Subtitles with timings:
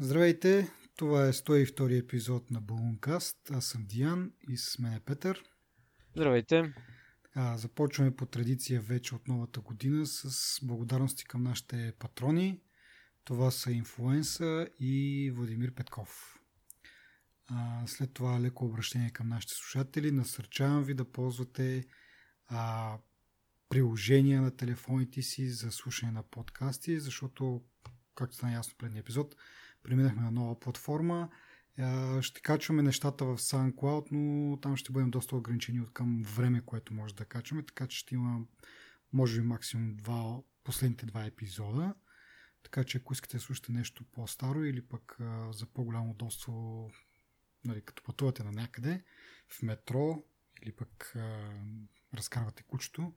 [0.00, 3.50] Здравейте, това е 102 епизод на Балункаст.
[3.50, 5.44] Аз съм Диан и с мен е Петър.
[6.14, 6.74] Здравейте.
[7.22, 12.60] Така, започваме по традиция вече от новата година с благодарности към нашите патрони.
[13.24, 16.38] Това са Инфлуенса и Владимир Петков.
[17.46, 20.10] А, след това леко обращение към нашите слушатели.
[20.10, 21.86] Насърчавам ви да ползвате
[22.46, 22.94] а,
[23.68, 27.62] приложения на телефоните си за слушане на подкасти, защото,
[28.14, 29.34] както стана ясно предния епизод,
[29.88, 31.28] преминахме на нова платформа.
[32.20, 36.94] Ще качваме нещата в SoundCloud, но там ще бъдем доста ограничени от към време, което
[36.94, 38.40] може да качваме, така че ще има
[39.12, 41.94] може би максимум два, последните два епизода.
[42.62, 46.90] Така че ако искате да слушате нещо по-старо или пък а, за по-голямо удобство,
[47.64, 49.04] нали, като пътувате на някъде,
[49.48, 50.22] в метро
[50.62, 51.52] или пък а,
[52.14, 53.12] разкарвате кучето,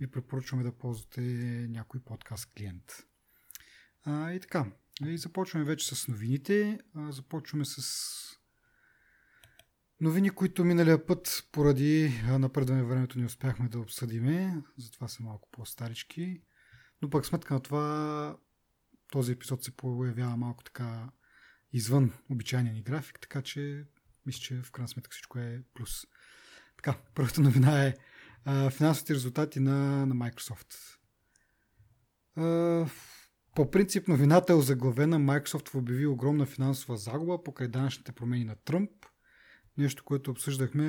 [0.00, 1.20] ви препоръчваме да ползвате
[1.70, 3.06] някой подкаст клиент.
[4.04, 4.72] А, и така,
[5.06, 6.78] и започваме вече с новините.
[7.08, 7.78] Започваме с
[10.00, 16.42] новини, които миналия път поради напредване времето не успяхме да обсъдиме, затова са малко по-старички.
[17.02, 18.36] Но пък сметка на това
[19.10, 21.10] този епизод се появява малко така
[21.72, 23.84] извън обичайния ни график, така че
[24.26, 26.06] мисля, че в крайна сметка всичко е плюс.
[26.76, 27.94] Така, първата новина е
[28.44, 30.98] а, финансовите резултати на, на Microsoft.
[32.36, 32.86] А,
[33.58, 38.90] по принцип новината е озаглавена Microsoft обяви огромна финансова загуба покрай данъчните промени на Тръмп.
[39.78, 40.84] Нещо, което обсъждахме,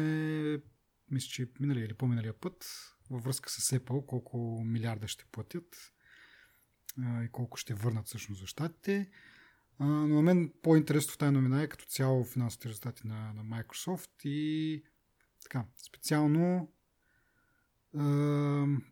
[1.12, 2.66] мисля, че миналия или по-миналия път,
[3.10, 5.94] във връзка с Apple, колко милиарда ще платят
[7.00, 9.10] и колко ще върнат всъщност за щатите.
[9.80, 14.26] Но на мен по-интересно в тази новина е като цяло финансовите резултати на, на Microsoft
[14.26, 14.84] и
[15.44, 16.72] така, специално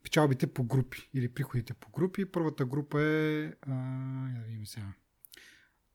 [0.04, 2.32] печалбите по групи или приходите по групи.
[2.32, 3.74] Първата група е а,
[4.60, 4.94] да сега.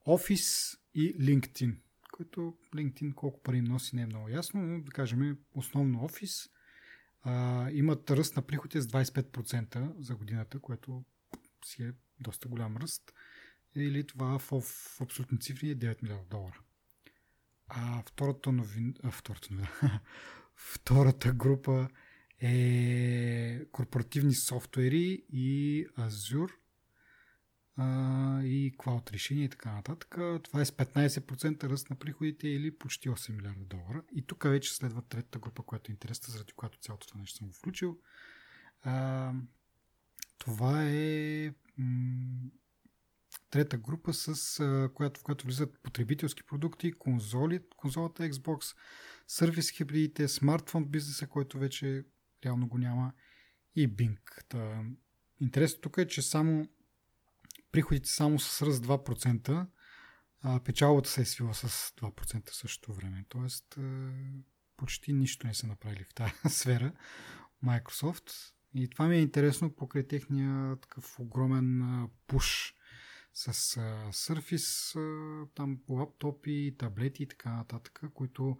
[0.06, 1.77] Office и LinkedIn,
[2.12, 6.50] който LinkedIn колко пари носи не е много ясно, но да кажем основно Office
[7.73, 11.05] имат ръст на приходите с 25% за годината, което
[11.64, 13.12] си е доста голям ръст.
[13.74, 16.61] Или това в, в абсолютни цифри е 9 милиарда долара.
[17.68, 19.70] А втората новина, а, втората новина,
[20.55, 21.89] втората група
[22.42, 26.53] е корпоративни софтуери и Azure
[27.77, 30.17] а, и Cloud решения и така нататък.
[30.42, 34.03] Това е с 15% ръст на приходите или почти 8 милиарда долара.
[34.13, 37.47] И тук вече следва третата група, която е интересна, заради която цялото това нещо съм
[37.47, 37.98] го включил.
[38.83, 39.33] А,
[40.39, 42.51] това е м-
[43.51, 48.77] трета група, с, а, която, в която влизат потребителски продукти, конзоли, конзолата Xbox,
[49.27, 52.05] сервис хибридите, смартфон бизнеса, който вече
[52.45, 53.13] реално го няма,
[53.77, 54.45] и Bing.
[54.48, 54.85] Та,
[55.41, 56.69] интересно тук е, че само
[57.73, 59.67] приходите само с ръст 2%,
[60.41, 63.25] а печалбата се е свила с 2% в същото време.
[63.29, 63.79] Тоест,
[64.77, 66.92] почти нищо не са направили в тази сфера
[67.64, 68.53] Microsoft.
[68.74, 72.74] И това ми е интересно покрай техния такъв огромен пуш
[73.35, 73.53] с
[74.13, 74.98] Surface,
[75.55, 78.59] там лаптопи, таблети и така нататък, които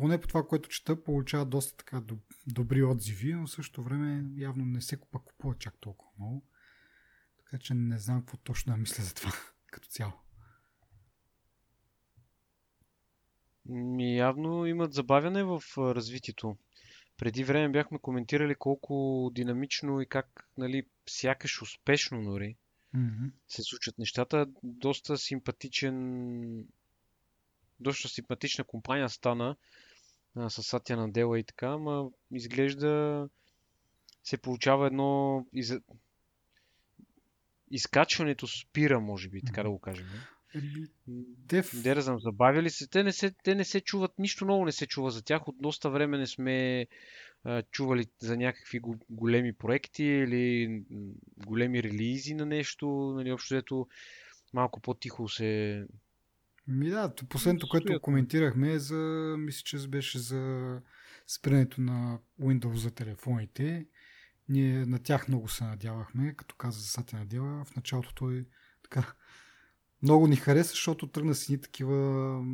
[0.00, 2.02] поне по това, което чета, получава доста така
[2.46, 6.44] добри отзиви, но в същото време явно не се купа купува чак толкова много.
[7.38, 9.32] Така че не знам какво точно да мисля за това
[9.66, 10.12] като цяло.
[13.66, 16.56] Ми явно имат забавяне в развитието.
[17.16, 22.56] Преди време бяхме коментирали колко динамично и как, нали, сякаш успешно, нори,
[22.96, 23.32] mm-hmm.
[23.48, 24.46] се случат нещата.
[24.62, 26.66] Доста симпатичен
[27.80, 29.56] доста симпатична компания стана
[30.36, 33.28] а, с Сатя на Дела и така, ама изглежда
[34.24, 35.72] се получава едно из...
[37.70, 40.06] изкачването спира, може би, така да го кажем.
[41.48, 42.88] Те, Де да знам, забавили се.
[42.88, 45.48] Те не се, те не се чуват, нищо ново не се чува за тях.
[45.48, 46.86] От доста време не сме
[47.44, 48.80] а, чували за някакви
[49.10, 50.82] големи проекти или
[51.36, 53.12] големи релизи на нещо.
[53.16, 53.88] Нали, общо взето
[54.52, 55.84] малко по-тихо се,
[56.70, 60.82] ми да, последното, което коментирахме е за, мисля, че беше за
[61.26, 63.86] спирането на Windows за телефоните.
[64.48, 67.64] Ние на тях много се надявахме, като каза за Сатя надява.
[67.64, 68.46] В началото той
[68.82, 69.12] така
[70.02, 72.44] много ни хареса, защото тръгна си ни такива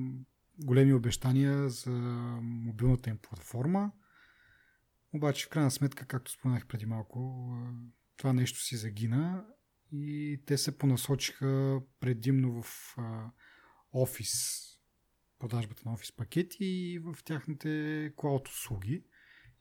[0.58, 1.90] големи обещания за
[2.42, 3.92] мобилната им платформа.
[5.12, 7.50] Обаче, в крайна сметка, както споменах преди малко,
[8.16, 9.44] това нещо си загина
[9.92, 12.96] и те се понасочиха предимно в
[14.02, 14.62] офис,
[15.38, 19.04] продажбата на офис пакети и в тяхните клауд услуги.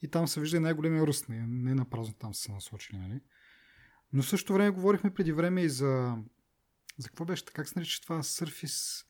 [0.01, 1.29] И там се вижда най-големия ръст.
[1.29, 2.97] Не, не на празно там са насочили.
[2.97, 3.21] Нали?
[4.13, 6.17] Но в същото време говорихме преди време и за
[6.97, 7.45] За какво беше?
[7.45, 9.05] Как се нарича това Surface?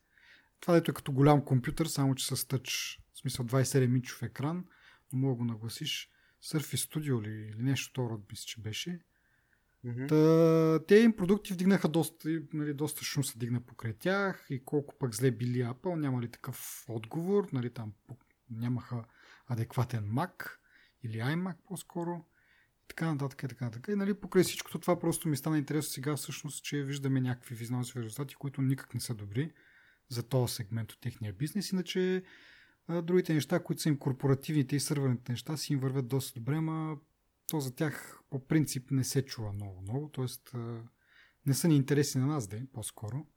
[0.59, 2.99] Това дето е като голям компютър, само че с тъч.
[3.13, 4.65] В смисъл 27 инчов екран.
[5.13, 6.09] Но мога го нагласиш.
[6.43, 8.99] Surface Studio ли, или нещо това мисля, че беше.
[10.07, 14.97] Та, те им продукти вдигнаха доста, нали, доста шум се дигна покрай тях и колко
[14.99, 17.93] пък зле били Apple, няма ли такъв отговор, нали, там
[18.49, 19.05] нямаха
[19.47, 20.49] адекватен Mac
[21.03, 22.25] или iMac по-скоро.
[22.83, 23.87] И така нататък и така нататък.
[23.87, 28.03] И нали, покрай всичкото това просто ми стана интересно сега всъщност, че виждаме някакви финансови
[28.03, 29.51] резултати, които никак не са добри
[30.09, 31.71] за този сегмент от техния бизнес.
[31.71, 32.23] Иначе
[33.03, 36.97] другите неща, които са им корпоративните и сървърните неща, си им вървят доста добре, ма
[37.47, 40.57] то за тях по принцип не се чува много-много, т.е.
[41.45, 43.27] не са ни интересни на нас, да по-скоро.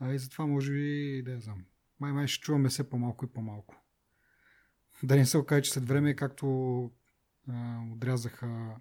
[0.00, 1.64] А и затова може би, да я знам,
[2.00, 3.82] май май ще чуваме все по-малко и по-малко.
[5.02, 6.46] Да не се окаже, че след време, както
[7.48, 8.76] а, отрязаха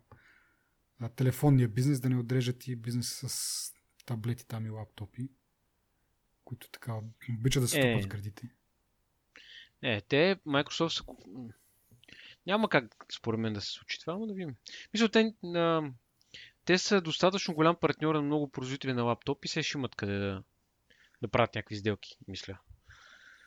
[0.99, 3.73] а, телефонния бизнес, да не отрежат и бизнес с
[4.05, 5.31] таблети там и лаптопи,
[6.43, 6.93] които така
[7.29, 8.01] обичат да се е.
[8.01, 8.49] в градите.
[9.81, 11.03] Е, те, Microsoft са
[12.47, 12.85] няма как,
[13.17, 14.55] според мен, да се случи това, но да видим.
[14.93, 15.81] Мисля, те, а,
[16.65, 20.43] те са достатъчно голям партньор на много производители на лаптопи, се ще имат къде да,
[21.21, 22.57] да правят някакви сделки, мисля.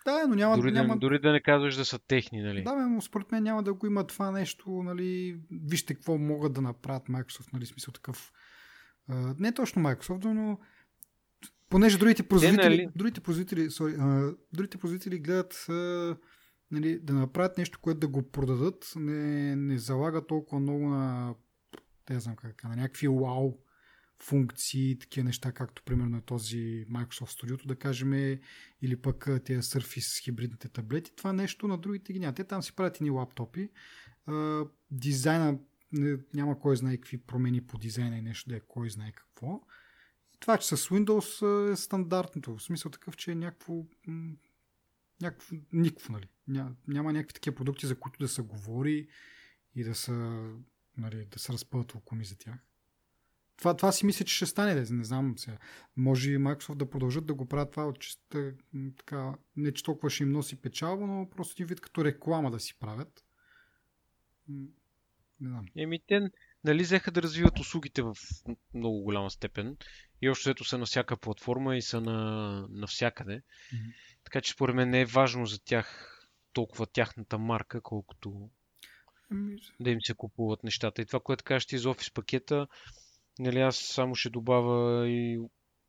[0.04, 0.94] Да, но няма, дори, няма...
[0.94, 2.62] Да, дори да не казваш да са техни, нали?
[2.62, 6.60] Да, но според мен няма да го има това нещо, нали, вижте какво могат да
[6.60, 8.32] направят Microsoft, нали, смисъл такъв.
[9.08, 10.58] А, не точно Microsoft, но
[11.68, 12.88] понеже другите производители, Те, нали?
[12.96, 16.16] другите производители, sorry, а, другите производители гледат а,
[16.70, 21.34] нали, да направят нещо, което да го продадат, не, не залага толкова много на,
[22.10, 23.58] не знам как, на някакви вау
[24.22, 28.12] функции, такива неща, както примерно е този Microsoft Studio, да кажем,
[28.82, 31.16] или пък тези Surface хибридните таблети.
[31.16, 32.34] Това нещо на другите ги няма.
[32.34, 33.70] Те там си правят и лаптопи.
[34.90, 35.58] дизайна
[36.34, 39.60] няма кой знае какви промени по дизайна и нещо да е кой знае какво.
[40.40, 42.56] Това, че с Windows е стандартното.
[42.56, 43.84] В смисъл такъв, че е някакво
[45.20, 46.28] някакво, никакво, нали.
[46.48, 49.08] Ня, няма някакви такива продукти, за които да се говори
[49.74, 50.12] и да са,
[50.96, 52.58] нали, да се разпъват около за тях.
[53.56, 55.58] Това, това си мисля, че ще стане, не знам сега.
[55.96, 58.52] Може и Microsoft да продължат да го правят това от чиста,
[58.98, 62.60] така, не че толкова ще им носи печалба, но просто ти вид като реклама да
[62.60, 63.24] си правят.
[65.40, 65.66] Не знам.
[65.76, 66.30] Еми, те,
[66.64, 68.14] нали, взеха да развиват услугите в
[68.74, 69.76] много голяма степен
[70.22, 73.32] и още ето са на всяка платформа и са на, навсякъде.
[73.32, 73.94] Mm-hmm.
[74.24, 76.16] Така че според мен не е важно за тях
[76.52, 78.50] толкова тяхната марка, колкото
[79.30, 81.02] ами, да им се купуват нещата.
[81.02, 82.66] И това, което кажеш ти за офис пакета,
[83.38, 85.40] нали, аз само ще добавя и,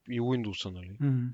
[0.10, 0.98] и Windows, нали?
[1.02, 1.34] Mm-hmm.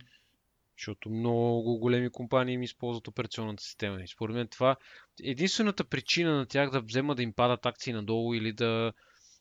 [0.78, 4.02] Защото много големи компании ми използват операционната система.
[4.04, 4.76] И според мен това
[5.24, 8.94] единствената причина на тях да взема да им падат акции надолу или да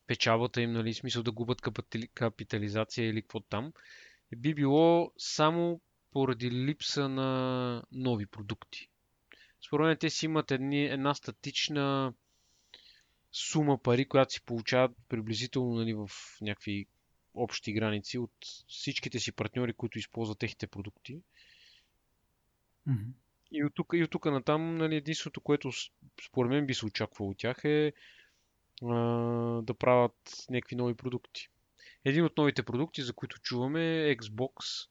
[0.07, 1.63] печалбата им, нали, смисъл да губят
[2.15, 3.73] капитализация или какво там,
[4.37, 5.81] би било само
[6.17, 8.89] поради липса на нови продукти.
[9.67, 12.15] Според мен те си имат едни, една статична
[13.33, 16.09] сума пари, която си получават приблизително нали, в
[16.41, 16.87] някакви
[17.35, 18.33] общи граници от
[18.69, 21.21] всичките си партньори, които използват техните продукти.
[22.89, 23.13] Mm-hmm.
[23.53, 25.71] И от тук, и от тук натам нали, единственото, което
[26.27, 27.93] според мен би се очаквало от тях е
[28.83, 28.95] а,
[29.63, 31.49] да правят някакви нови продукти.
[32.05, 34.89] Един от новите продукти, за които чуваме е Xbox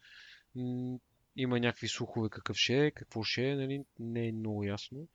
[1.35, 3.85] има някакви слухове какъв ще е, какво ще е, нали?
[3.99, 5.07] не е много ясно.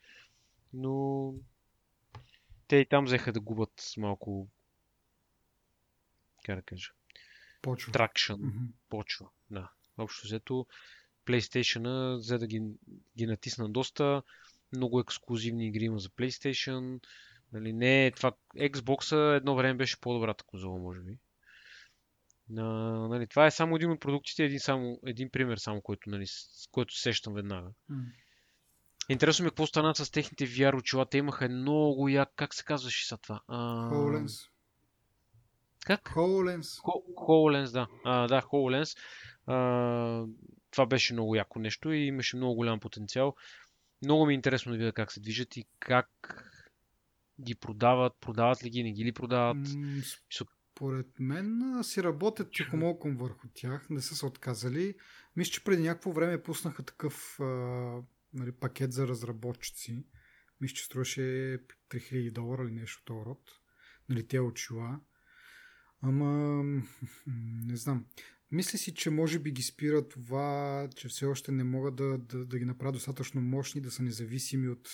[0.73, 1.35] Но
[2.69, 4.49] те и там взеха да губят малко
[6.45, 6.93] как да кажа
[7.62, 7.93] почва.
[7.93, 8.67] Тракшн, mm-hmm.
[8.89, 9.29] почва.
[9.50, 9.71] Да.
[9.99, 10.67] Общо взето
[11.27, 12.62] PlayStation за да ги,
[13.17, 14.23] ги натисна доста.
[14.73, 17.00] Много ексклюзивни игри има за PlayStation.
[17.53, 18.33] Нали, не това.
[18.57, 21.17] Xbox едно време беше по-добрата конзола, може би.
[22.59, 22.62] А,
[23.09, 26.69] нали, това е само един от продуктите, един, само, един пример, само който, нали, с
[26.73, 27.69] който сещам веднага.
[27.90, 28.04] Mm.
[29.09, 31.07] Интересно ми е какво стана с техните VR очила.
[31.07, 33.40] Те имаха много як, как се казваше са това?
[33.49, 33.57] А...
[33.90, 34.49] HoloLens.
[35.87, 36.00] Как?
[36.00, 36.83] HoloLens.
[37.16, 37.88] HoloLens, да.
[38.04, 38.99] А, да, HoloLens.
[39.47, 40.26] А,
[40.71, 43.35] това беше много яко нещо и имаше много голям потенциал.
[44.02, 46.09] Много ми е интересно да видя как се движат и как
[47.40, 49.57] ги продават, продават ли ги, не ги ли продават.
[49.57, 50.19] Mm,
[50.81, 54.95] според мен си работят тихомолком върху тях, не са се отказали.
[55.37, 57.45] Мисля, че преди някакво време пуснаха такъв а,
[58.35, 60.05] нали, пакет за разработчици.
[60.61, 61.21] Мисля, че струваше
[61.91, 63.51] 3000 долара или нещо този род.
[64.09, 65.01] Нали, те очила.
[66.03, 66.63] Ама,
[67.67, 68.07] не знам.
[68.51, 72.47] Мисля си, че може би ги спира това, че все още не могат да, да,
[72.47, 74.89] да ги направят достатъчно мощни, да са независими от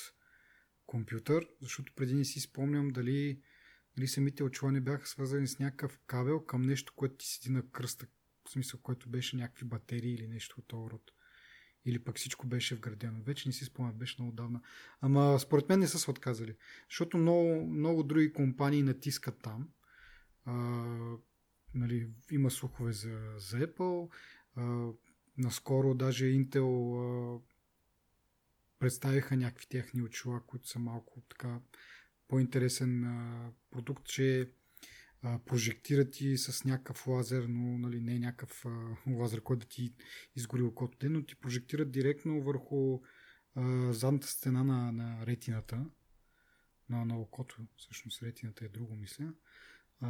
[0.86, 3.40] компютър, защото преди не си спомням дали
[3.96, 7.70] нали, самите очила не бяха свързани с някакъв кабел към нещо, което ти седи на
[7.70, 8.06] кръста
[8.46, 11.12] в смисъл, който беше някакви батерии или нещо от този род.
[11.84, 13.22] Или пък всичко беше вградено.
[13.22, 14.60] Вече не си спомням, беше много давна.
[15.00, 16.56] Ама според мен не са се отказали.
[16.90, 19.68] Защото много, много други компании натискат там.
[20.44, 20.54] А,
[21.74, 24.10] нали, има слухове за, за Apple.
[24.56, 24.92] А,
[25.38, 27.40] наскоро даже Intel а,
[28.78, 31.60] представиха някакви техни очила, които са малко така
[32.28, 34.50] по-интересен а, продукт, че
[35.22, 39.68] а, прожектира ти с някакъв лазер, но нали, не е някакъв а, лазер, който да
[39.68, 39.94] ти
[40.36, 43.00] изгори окото но ти прожектира директно върху
[43.54, 45.86] а, задната стена на, на ретината,
[46.88, 49.32] на, на окото, всъщност ретината е друго, мисля.
[50.00, 50.08] А,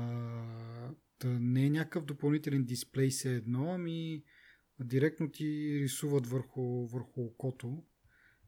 [1.20, 4.24] да не е някакъв допълнителен дисплей се едно, ами
[4.80, 7.84] директно ти рисуват върху, върху окото,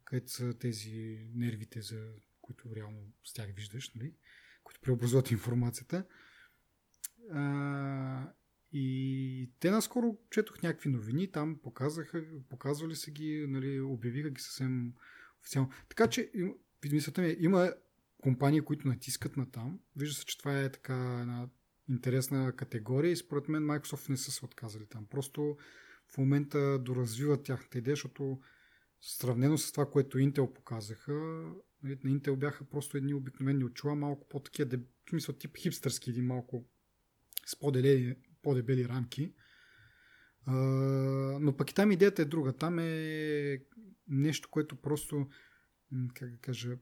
[0.05, 2.13] където са тези нервите, за
[2.49, 4.15] които реално с тях виждаш, нали?
[4.65, 6.05] които преобразуват информацията.
[7.33, 8.33] А,
[8.73, 14.93] и те наскоро четох някакви новини, там показаха, показвали са ги, нали, обявиха ги съвсем
[15.41, 15.71] официално.
[15.89, 16.31] Така че,
[16.93, 17.73] мисълта ми е, има
[18.23, 19.81] компании, които натискат на там.
[19.97, 21.49] Вижда се, че това е така една
[21.89, 25.07] интересна категория и според мен Microsoft не са се отказали там.
[25.07, 25.57] Просто
[26.09, 28.41] в момента доразвиват тяхната идея, защото
[29.01, 31.45] сравнено с това, което Intel показаха,
[31.83, 36.65] на Intel бяха просто едни обикновени очила, малко по-такива, в смисъл тип хипстърски, един малко
[37.47, 39.35] с по-дебели, по-дебели рамки.
[40.47, 40.55] А,
[41.41, 42.53] но пък и там идеята е друга.
[42.53, 43.59] Там е
[44.09, 45.29] нещо, което просто,
[46.15, 46.79] как да кажа,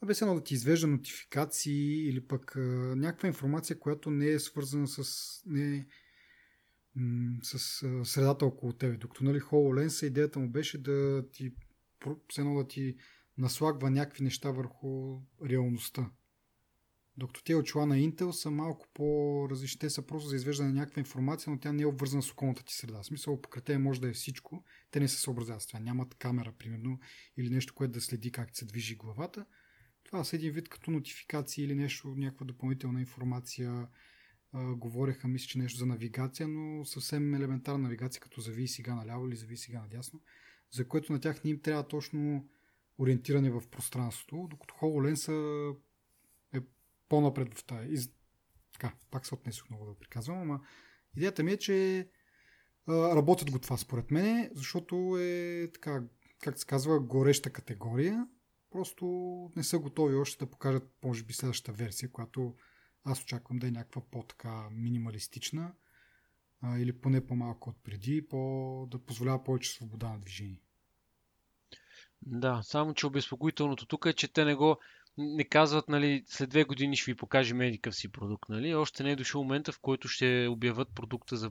[0.00, 2.60] Абе, едно да ти извежда нотификации или пък а,
[2.96, 5.86] някаква информация, която не е свързана с, не,
[6.96, 8.96] м- с а, средата около тебе.
[8.96, 11.52] Докато нали, HoloLens идеята му беше да ти,
[12.38, 12.96] едно да ти
[13.38, 16.10] наслагва някакви неща върху реалността.
[17.16, 19.78] Докато тези очила на Intel са малко по-различни.
[19.78, 22.64] Те са просто за извеждане на някаква информация, но тя не е обвързана с околната
[22.64, 23.02] ти среда.
[23.02, 24.64] В смисъл, покрай може да е всичко.
[24.90, 25.80] Те не се съобразяват с това.
[25.80, 26.98] Нямат камера, примерно,
[27.36, 29.46] или нещо, което да следи как се движи главата.
[30.04, 33.88] Това са един вид като нотификации или нещо, някаква допълнителна информация.
[34.52, 39.28] А, говореха, мисля, че нещо за навигация, но съвсем елементарна навигация, като зави сега наляво
[39.28, 40.20] или зави сега надясно,
[40.70, 42.48] за което на тях не им трябва точно
[42.98, 45.32] ориентиране в пространството, докато HoloLens
[46.54, 46.60] е
[47.08, 47.88] по-напред в тази.
[47.94, 47.98] И,
[48.72, 50.60] така, пак се отнесох много да приказвам, ама
[51.16, 52.08] идеята ми е, че
[52.88, 56.02] работят го това според мен, защото е така,
[56.40, 58.26] как се казва, гореща категория
[58.70, 59.06] Просто
[59.56, 62.54] не са готови още да покажат, може би, следващата версия, която
[63.04, 65.72] аз очаквам да е някаква по-така минималистична
[66.62, 70.60] а, или поне по-малко от преди, по, да позволява повече свобода на движение.
[72.22, 74.78] Да, само че обезпокоителното тук е, че те не го
[75.18, 78.74] не казват, нали, след две години ще ви покажем едикъв си продукт, нали?
[78.74, 81.50] Още не е дошъл момента, в който ще обяват продукта за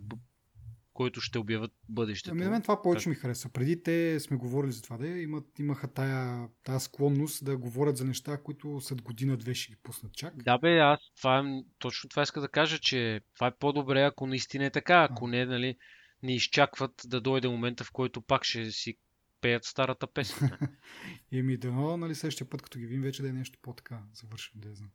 [0.98, 2.32] който ще обявят бъдещето.
[2.32, 3.50] Ами на мен това повече ми харесва.
[3.50, 8.06] Преди те сме говорили за това, да имат, имаха тая, тая склонност да говорят за
[8.06, 10.44] неща, които след година-две ще ги пуснат чак.
[10.44, 14.66] Да бе, аз това, точно това иска да кажа, че това е по-добре, ако наистина
[14.66, 15.30] е така, ако а.
[15.30, 15.76] не, нали,
[16.24, 18.98] не изчакват да дойде момента, в който пак ще си
[19.42, 20.50] пеят старата песен.
[21.32, 24.76] Еми да, нали следващия път, като ги видим, вече да е нещо по-така завършено, да
[24.76, 24.90] знам.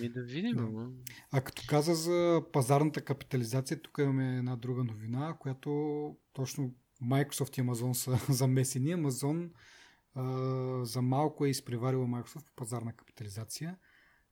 [0.00, 0.56] Ми да видим.
[0.56, 0.88] Да.
[1.32, 5.70] А като каза за пазарната капитализация, тук имаме една друга новина, която
[6.32, 8.94] точно Microsoft и Amazon са замесени.
[8.94, 9.50] Amazon
[10.14, 13.78] а, за малко е изпреварила Microsoft по пазарна капитализация.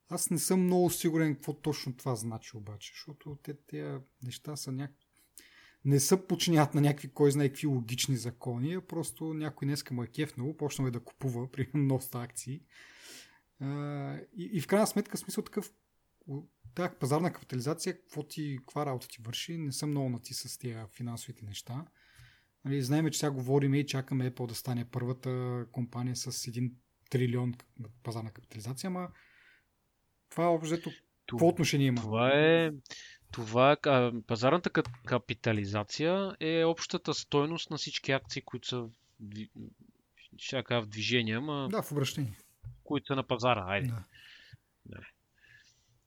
[0.09, 4.73] Аз не съм много сигурен какво точно това значи обаче, защото те, тези неща са
[4.73, 5.04] някакви
[5.85, 10.03] не са починят на някакви, кой знае какви логични закони, а просто някой днеска му
[10.03, 12.61] е кефнало, почнал е да купува при носта акции.
[13.61, 15.73] А, и, и в крайна сметка, смисъл такъв,
[16.75, 20.77] тази пазарна капитализация, какво ти, каква работа ти върши, не съм много нати с тези
[20.97, 21.87] финансовите неща.
[22.65, 26.73] Нали, знаем, че сега говорим и чакаме Apple да стане първата компания с 1
[27.11, 27.55] трилион
[28.03, 29.09] пазарна капитализация, ама
[30.31, 30.91] това общо
[31.31, 32.01] какво отношение има?
[32.01, 32.71] Това е,
[33.35, 33.77] това,
[34.27, 34.71] пазарната
[35.07, 38.89] капитализация е общата стойност на всички акции, които са
[40.37, 41.69] ще в движение, ама...
[41.71, 42.39] Да, в обращение.
[42.85, 43.89] Които са на пазара, айде.
[43.89, 44.05] Да.
[44.87, 45.01] да.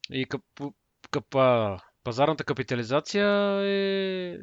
[0.10, 3.28] И къп, а, пазарната капитализация
[3.64, 4.38] е...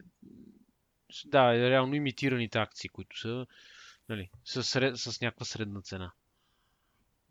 [1.25, 3.47] Да, е реално имитираните акции, които са
[4.09, 4.65] нали, с,
[4.97, 6.13] с някаква средна цена.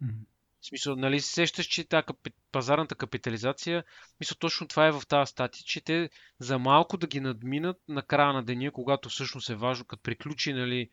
[0.04, 0.26] Mm-hmm.
[0.64, 2.04] В смисъл, нали се сещаш, че та
[2.52, 3.84] пазарната капитализация,
[4.20, 8.02] мисля точно това е в тази статия, че те за малко да ги надминат на
[8.02, 10.90] края на деня, когато всъщност е важно, като приключи, нали,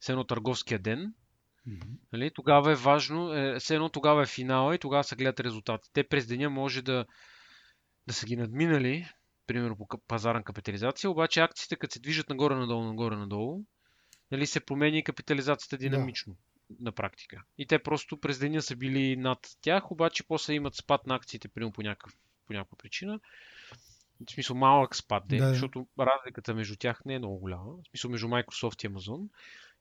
[0.00, 1.14] с едно търговския ден,
[1.68, 1.88] mm-hmm.
[2.12, 5.90] нали, тогава е важно, е, все едно тогава е финала и тогава се гледат резултати.
[5.92, 7.06] Те през деня може да,
[8.06, 9.08] да са ги надминали
[9.46, 13.64] примерно по пазарна капитализация, обаче акциите като се движат нагоре-надолу, нагоре-надолу,
[14.30, 16.38] нали, се променя и капитализацията динамично да.
[16.80, 17.42] На практика.
[17.58, 21.48] И те просто през деня са били над тях, обаче после имат спад на акциите,
[21.48, 23.20] примерно по, някакъв, по някаква причина.
[24.26, 25.48] В смисъл малък спад, де, да.
[25.48, 27.64] защото разликата между тях не е много голяма.
[27.64, 29.28] В смисъл между Microsoft и Amazon.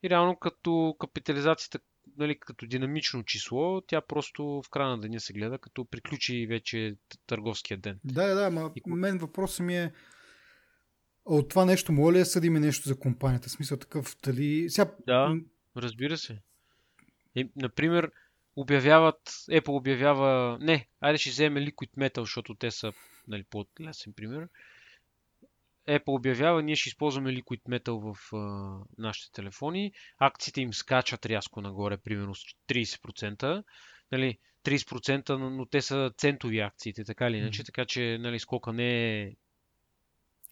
[0.04, 1.80] И реално като капитализацията,
[2.18, 6.96] нали, като динамично число, тя просто в края на деня се гледа, като приключи вече
[7.28, 8.00] търговския ден.
[8.04, 8.82] Да, да, ма и...
[8.86, 9.94] мен въпросът ми е
[11.26, 13.50] от това нещо, моля ли да съдиме нещо за компанията?
[13.50, 14.70] В смисъл такъв, дали...
[14.70, 14.92] Сега...
[15.08, 15.36] Да,
[15.78, 16.42] разбира се.
[17.36, 18.12] И, например,
[18.56, 22.94] обявяват, Apple обявява, не, айде ще вземе Liquid Metal, защото те са
[23.28, 24.48] нали, по-лесен пример.
[25.88, 29.92] Apple обявява, ние ще използваме Liquid Metal в а, нашите телефони.
[30.20, 33.64] Акциите им скачат рязко нагоре, примерно с 30%.
[34.12, 37.66] Нали, 30%, но, но те са центови акциите, така или иначе, mm-hmm.
[37.66, 39.32] така че нали, скока не е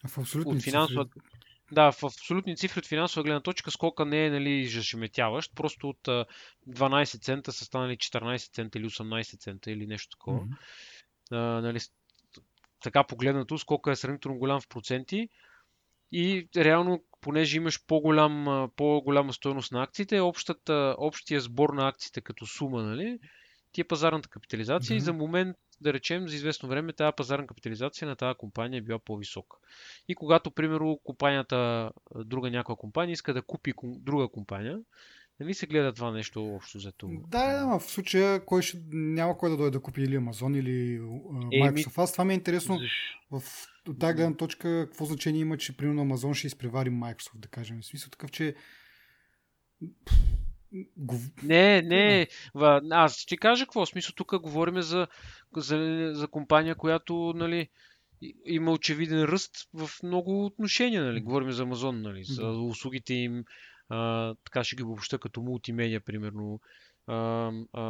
[0.08, 1.04] в абсолютни от финансова...
[1.04, 1.20] цифри.
[1.72, 5.54] Да, в абсолютни цифри от финансова гледна точка скока не е нали, зашеметяващ.
[5.54, 6.28] Просто от
[6.68, 10.40] 12 цента са станали 14 цента или 18 цента или нещо такова.
[10.40, 10.56] Mm-hmm.
[11.30, 11.78] А, нали,
[12.82, 15.28] така погледнато, скока е сравнително голям в проценти.
[16.12, 22.46] И реално, понеже имаш по-голям, по-голяма стоеност на акциите, общата, общия сбор на акциите като
[22.46, 23.18] сума, нали,
[23.72, 24.98] ти е пазарната капитализация mm-hmm.
[24.98, 28.82] и за момент да речем, за известно време тази пазарна капитализация на тази компания е
[28.82, 29.56] била по-висока.
[30.08, 31.90] И когато, примерно, компанията,
[32.24, 34.80] друга някаква компания иска да купи друга компания,
[35.40, 37.12] Нали се гледа това нещо общо за това?
[37.28, 41.00] Да, да, в случая кой ще, няма кой да дойде да купи или Amazon или
[41.00, 42.02] uh, Microsoft.
[42.02, 42.78] Аз това ми е интересно
[43.30, 43.42] в,
[43.88, 47.80] от тази гледна точка какво значение има, че примерно Amazon ще изпревари Microsoft, да кажем.
[47.82, 48.54] В смисъл такъв, че
[51.42, 52.26] не, не.
[52.90, 53.86] Аз ще ти кажа какво.
[53.86, 55.06] В смисъл тук говорим за,
[55.56, 57.68] за, за компания, която нали,
[58.46, 61.04] има очевиден ръст в много отношения.
[61.04, 61.20] Нали.
[61.20, 63.44] Говорим за Амазон, нали, за услугите им.
[63.88, 66.60] А, така ще ги обобща като мултимедия, примерно.
[67.06, 67.14] А,
[67.72, 67.82] а,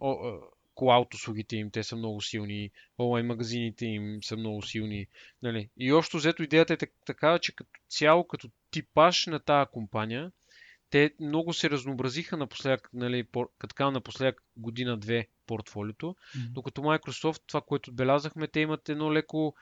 [0.00, 0.38] о,
[0.74, 5.06] клауд услугите им, те са много силни, онлайн магазините им са много силни.
[5.42, 5.68] Нали.
[5.78, 10.32] И още взето идеята е така, че като цяло, като типаж на тази компания,
[10.90, 16.52] те много се разнообразиха напоследък, нали, по, така напоследък година-две портфолиото, mm-hmm.
[16.52, 19.54] докато Microsoft, това, което отбелязахме, те имат едно леко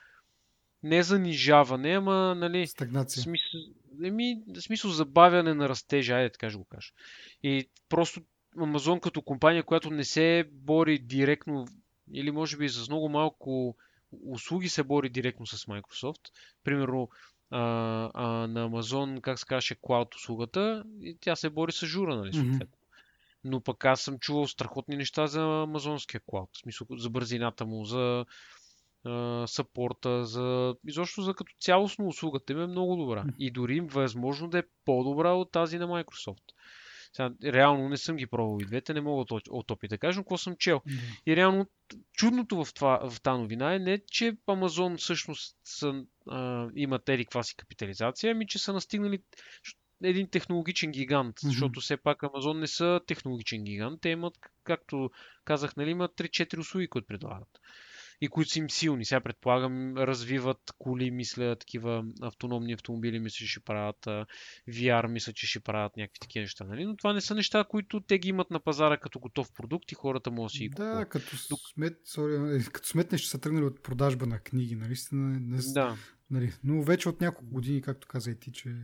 [0.83, 3.23] не занижаване, ама нали, Стагнация.
[3.23, 3.61] Смисъл,
[4.03, 6.91] еми, смисъл забавяне на растежа, айде така ще го кажа.
[7.43, 8.21] И просто
[8.57, 11.67] Amazon като компания, която не се бори директно
[12.13, 13.75] или може би с много малко
[14.25, 16.21] услуги се бори директно с Microsoft.
[16.63, 17.09] Примерно
[17.55, 22.15] а, а, на Amazon, как се каже, Cloud услугата и тя се бори с жура,
[22.15, 22.67] нали, Mm-hmm.
[23.43, 26.49] Но пък аз съм чувал страхотни неща за амазонския клауд.
[26.53, 28.25] В смисъл за бързината му, за
[29.45, 33.25] съпорта, за изобщо за като цялостно услугата им е много добра.
[33.39, 36.51] И дори възможно да е по-добра от тази на Microsoft.
[37.15, 40.19] Сега, реално не съм ги пробвал и двете, не мога от, от опит да кажа,
[40.19, 40.79] какво съм чел.
[40.79, 41.21] Mm-hmm.
[41.25, 41.65] И реално
[42.13, 47.25] чудното в, това, в тази новина е не, че Amazon всъщност са, а, имат еди
[47.25, 49.19] каква си капитализация, ами че са настигнали
[50.03, 51.47] един технологичен гигант, mm-hmm.
[51.47, 55.09] защото все пак Amazon не са технологичен гигант, те имат, както
[55.45, 57.59] казах, нали, имат 3-4 услуги, които предлагат
[58.21, 59.05] и които са им силни.
[59.05, 64.05] Сега предполагам, развиват коли, мисля, такива автономни автомобили, мисля, че ще правят
[64.69, 66.63] VR, мисля, че ще правят някакви такива неща.
[66.63, 66.85] Нали?
[66.85, 69.95] Но това не са неща, които те ги имат на пазара като готов продукт и
[69.95, 70.97] хората могат да си ги купуват.
[70.97, 71.37] Да, като,
[71.73, 74.95] смет, sorry, като сметнеш, че са тръгнали от продажба на книги, нали?
[75.11, 75.97] Не, да.
[76.31, 76.53] Нали?
[76.63, 78.75] Но вече от няколко години, както каза и ти, че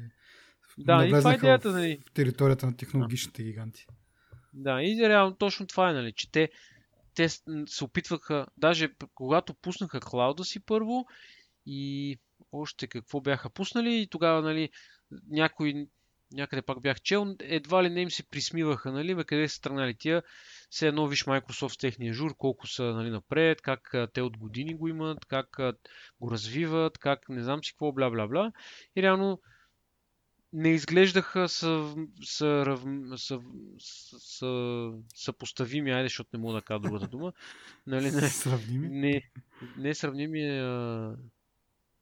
[0.78, 2.00] да, и това е идеята, нали?
[2.08, 3.88] в територията на технологичните гиганти.
[4.54, 6.50] Да, и реално точно това е, нали, че те
[7.16, 7.30] те
[7.66, 11.06] се опитваха, даже когато пуснаха клауда си първо
[11.66, 12.18] и
[12.52, 14.70] още какво бяха пуснали и тогава, нали,
[15.28, 15.88] някой
[16.34, 19.96] някъде пак бях чел, едва ли не им се присмиваха, нали, бе, къде са тръгнали
[19.98, 20.24] тия,
[20.70, 24.88] все едно виж Microsoft техния жур, колко са нали, напред, как те от години го
[24.88, 25.60] имат, как
[26.22, 28.52] го развиват, как не знам си какво, бла бла бла.
[28.96, 29.42] И реално
[30.54, 32.78] не изглеждаха са, са,
[33.18, 33.40] са,
[34.20, 37.34] са, съпоставими, айде, защото не мога да кажа другата дума.
[37.88, 38.90] Нали, не, сравними?
[38.90, 39.30] Не,
[39.78, 40.60] не сравними.
[40.60, 41.16] А...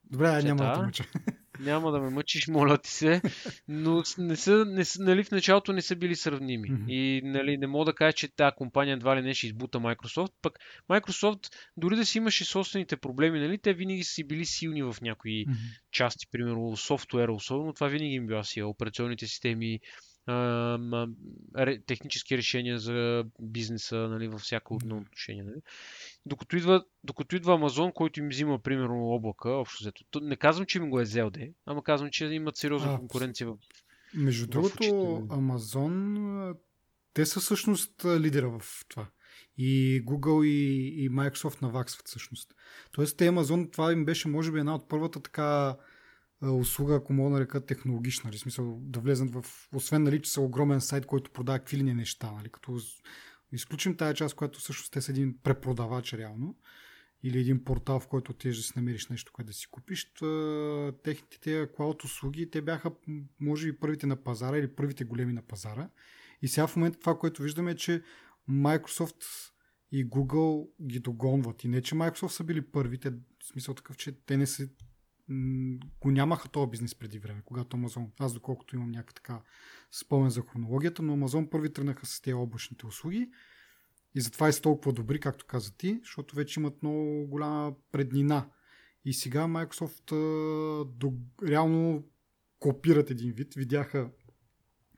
[0.03, 1.03] Добре, няма да мъча.
[1.59, 3.21] Няма да ме мъчиш, моля ти се.
[3.67, 6.69] Но не са, не са, нали, в началото не са били сравними.
[6.69, 6.91] Mm-hmm.
[6.91, 10.33] И нали, не мога да кажа, че тази компания едва ли не ще избута Microsoft.
[10.41, 14.95] Пък Microsoft, дори да си имаше собствените проблеми, нали, те винаги са били силни в
[15.01, 15.79] някои mm-hmm.
[15.91, 17.73] части, примерно софтуера особено.
[17.73, 18.69] Това винаги им била сила.
[18.69, 19.79] Операционните системи,
[21.85, 25.43] технически решения за бизнеса нали, във всяко едно отношение.
[25.43, 25.61] Нали.
[26.25, 30.19] Докато, идва, докато идва Амазон, който им взима, примерно, облака, общо взето.
[30.21, 33.57] Не казвам, че им го е взел, де, ама казвам, че имат сериозна конкуренция в.
[34.13, 36.55] Между в другото, Амазон,
[37.13, 39.07] те са всъщност лидера в това.
[39.57, 42.55] И Google и, и Microsoft наваксват всъщност.
[42.91, 45.77] Тоест, те Амазон, това им беше, може би, една от първата така
[46.43, 50.41] услуга, ако мога да нарека технологична, нали, смисъл да влезнат в, освен нали, че са
[50.41, 52.79] огромен сайт, който продава какви ли не неща, нали, като
[53.51, 56.55] изключим тази част, която всъщност те са един препродавач реално,
[57.23, 60.13] или един портал, в който отидеш да си намериш нещо, което да си купиш,
[61.03, 62.91] техните клауд услуги, те бяха
[63.39, 65.89] може би първите на пазара или първите големи на пазара.
[66.41, 68.03] И сега в момента това, което виждаме е, че
[68.49, 69.23] Microsoft
[69.91, 71.63] и Google ги догонват.
[71.63, 73.15] И не, че Microsoft са били първите, в
[73.51, 74.69] смисъл такъв, че те не са
[76.01, 79.41] го нямаха този бизнес преди време, когато Амазон, аз доколкото имам някакъв така
[79.91, 83.29] спомен за хронологията, но Амазон първи тръгнаха с тези облачните услуги
[84.15, 88.49] и затова и са толкова добри, както каза ти, защото вече имат много голяма преднина.
[89.05, 90.11] И сега Microsoft
[90.85, 91.13] до,
[91.47, 92.03] реално
[92.59, 94.11] копират един вид, видяха,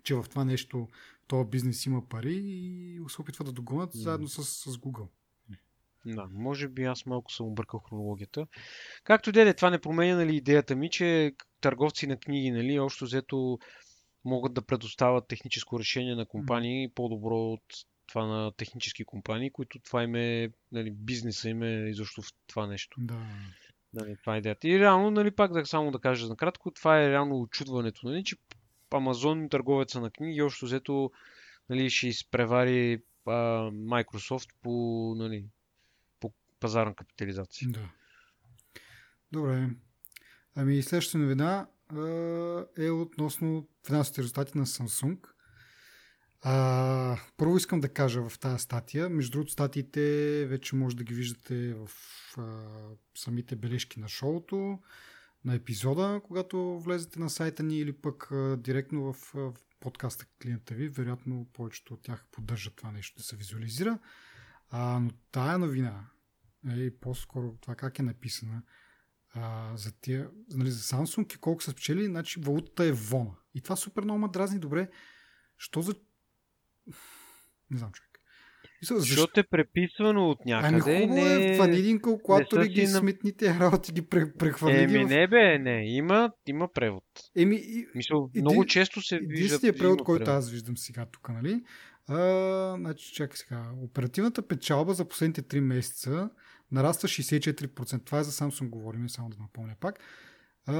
[0.04, 0.88] че в това нещо,
[1.28, 5.08] този бизнес има пари и се опитват да догонят заедно с, с Google.
[6.06, 8.48] Да, може би аз малко съм объркал хронологията.
[9.04, 13.60] Както деде, това не променя нали, идеята ми, че търговци на книги, нали, общо взето
[14.26, 16.94] могат да предоставят техническо решение на компании mm.
[16.94, 17.64] по-добро от
[18.08, 22.68] това на технически компании, които това им е, нали, бизнеса им е изобщо в това
[22.68, 22.98] нещо.
[23.00, 23.26] Да.
[23.94, 24.68] Нали, това е идеята.
[24.68, 28.36] И реално, нали, пак да само да кажа накратко, това е реално очудването, нали, че
[28.92, 31.12] Амазон, търговеца на книги, общо взето
[31.70, 33.32] нали, ще изпревари а,
[33.72, 34.72] Microsoft по
[35.18, 35.46] нали,
[36.62, 37.70] пазарна капитализация.
[37.72, 37.90] Да.
[39.32, 39.70] Добре.
[40.56, 41.68] Ами следващата новина
[42.78, 45.18] е относно финансовите резултати на Samsung.
[46.42, 49.10] А, първо искам да кажа в тази статия.
[49.10, 50.02] Между другото, статиите
[50.46, 51.90] вече може да ги виждате в
[52.38, 52.70] а,
[53.18, 54.80] самите бележки на шоуто,
[55.46, 60.74] на епизода, когато влезете на сайта ни или пък а, директно в, в подкаста клиента
[60.74, 60.88] ви.
[60.88, 64.00] Вероятно, повечето от тях поддържат това нещо да се визуализира.
[64.70, 66.06] А, но тая новина
[66.64, 68.62] нали, по-скоро това как е написана,
[69.34, 73.36] а, за, тия, нали, за Samsung и колко са спечели, значи валутата е вона.
[73.56, 74.60] И това супер много ме дразни.
[74.60, 74.90] Добре,
[75.58, 75.96] що за...
[77.72, 78.12] Не знам, човек.
[78.84, 80.68] Защото е преписвано от някъде.
[80.68, 81.54] Ами хубаво не...
[81.54, 82.88] е, фани един калкулатор и ги на...
[82.88, 84.78] сметните работи ги прехвърли.
[84.78, 85.08] Еми в...
[85.08, 87.04] не бе, не, има, има превод.
[87.36, 89.34] Еми, и, Мисъл, един, много често се вижда.
[89.34, 90.38] Единственият превод, който превод.
[90.38, 91.64] аз виждам сега тук, нали?
[92.08, 93.72] А, значи, чакай сега.
[93.82, 96.30] Оперативната печалба за последните 3 месеца
[96.72, 98.06] нараства 64%.
[98.06, 100.00] Това е за Samsung говорим, само да напомня пак.
[100.66, 100.74] А,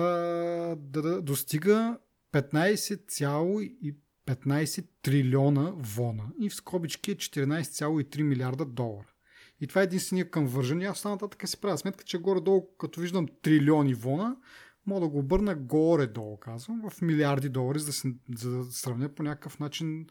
[0.76, 1.98] да, да достига
[2.34, 9.08] 15,15 трилиона вона и в скобички е 14,3 милиарда долара.
[9.62, 10.82] И това е единствения към вържен.
[10.82, 14.36] Аз стана нататък си правя сметка, че горе-долу, като виждам трилиони вона,
[14.86, 19.10] мога да го обърна горе-долу, казвам, в милиарди долари, за да, се, за да сравня
[19.10, 20.06] по някакъв начин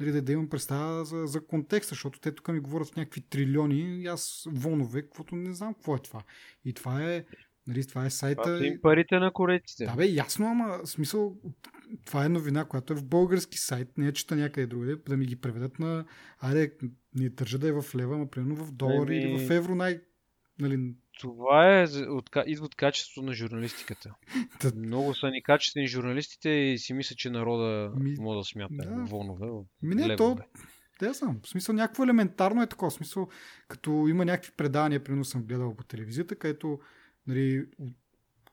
[0.00, 3.20] нали, да, да имам представа за, за контекста, защото те тук ми говорят в някакви
[3.20, 6.22] трилиони и аз вонове, каквото не знам какво е това.
[6.64, 7.24] И това е,
[7.66, 8.42] нали, това е сайта...
[8.42, 9.84] Това им парите на корейците.
[9.84, 11.36] Да бе, ясно, ама смисъл,
[12.06, 15.26] това е новина, която е в български сайт, не е чета някъде другаде, да ми
[15.26, 16.04] ги преведат на...
[16.38, 16.72] Айде,
[17.14, 19.32] не държа да е в лева, ама примерно в долари Еми...
[19.34, 20.00] или в евро най...
[20.60, 24.14] Нали, това е от, идва от качеството на журналистиката.
[24.76, 28.14] Много са ни качествени журналистите и си мисля, че народа Ми...
[28.18, 29.04] може да смята да.
[29.04, 29.64] вонове.
[29.82, 30.36] Ми не, то,
[31.00, 31.40] да, знам.
[31.42, 32.90] В смисъл, някакво елементарно е такова.
[32.90, 33.28] В смисъл,
[33.68, 36.80] като има някакви предания, примерно съм гледал по телевизията, където
[37.26, 37.66] нали,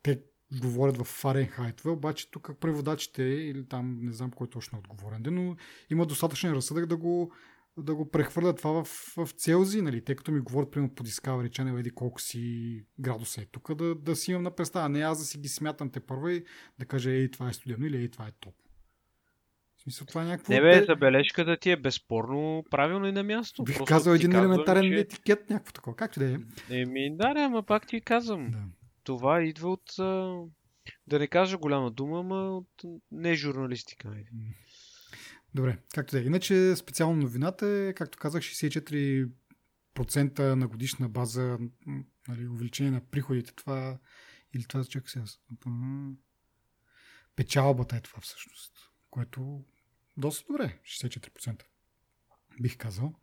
[0.03, 0.21] те
[0.61, 5.55] говорят в Фаренхайт, обаче тук преводачите или там не знам кой точно е отговорен, но
[5.89, 7.31] има достатъчен разсъдък да го
[7.77, 8.87] да го прехвърля това в,
[9.17, 10.03] в Целзи, нали?
[10.03, 13.95] Тъй като ми говорят, примерно, по Discovery Channel, еди колко си градуса е тук, да,
[13.95, 14.89] да си имам на представа.
[14.89, 16.43] Не аз да си ги смятам те първа и
[16.79, 18.53] да кажа, ей, това е студено или ей, това е топ.
[19.77, 20.53] В смисъл, това е някакво...
[20.53, 23.63] Не бе, забележката ти е безспорно правилно и на място.
[23.63, 24.99] Бих Просто казал един казвам, елементарен че...
[24.99, 25.95] етикет, някакво такова.
[25.95, 26.37] Както да е.
[26.69, 28.51] Еми, да, не, ама пак ти казвам.
[28.51, 28.63] Да.
[29.03, 29.93] Това идва от...
[31.07, 34.15] Да не кажа голяма дума, ама от не журналистика.
[35.55, 36.25] Добре, както да е.
[36.25, 39.29] Иначе специално новината е, както казах, 64%
[40.39, 41.57] на годишна база
[42.27, 43.55] нали, увеличение на приходите.
[43.55, 43.99] Това
[44.53, 45.25] или това, чакай сега.
[47.35, 48.73] Печалбата е това всъщност,
[49.09, 49.63] което
[50.17, 51.63] доста добре, 64%.
[52.61, 53.13] Бих казал.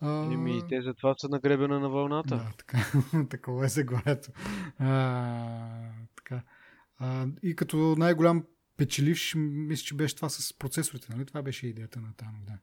[0.00, 0.32] А...
[0.32, 2.36] Еми, те затова са нагребена на вълната.
[2.36, 2.78] Да, така,
[3.30, 4.32] такова е заглавието.
[4.78, 6.42] А, така.
[6.98, 8.44] А, и като най-голям
[8.80, 11.26] печеливш, мисля, че беше това с процесорите, нали?
[11.26, 12.58] Това беше идеята на тази новина.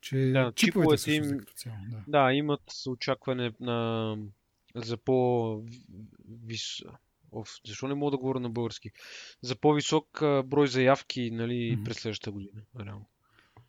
[0.00, 1.76] Че Да, чиповете чиповете им- като цяло.
[1.88, 2.04] Да.
[2.08, 4.16] Да, имат очакване на...
[4.74, 5.62] за по...
[6.46, 6.82] Вис...
[7.32, 8.90] Оф, защо не мога да говоря на български?
[9.42, 10.06] За по-висок
[10.44, 11.84] брой заявки нали, Мгм.
[11.84, 12.62] през следващата година.
[12.80, 13.06] Реално.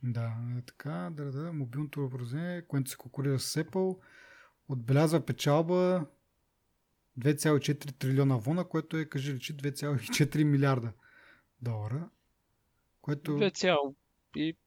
[0.03, 3.97] Да, е така, да, да, мобилното образование, което се конкурира с Apple,
[4.69, 6.05] отбелязва печалба
[7.19, 10.91] 2,4 трилиона вона, което е, кажи речи, 2,4 милиарда
[11.61, 12.09] долара,
[13.01, 13.31] което...
[13.31, 13.95] 2
[14.35, 14.57] и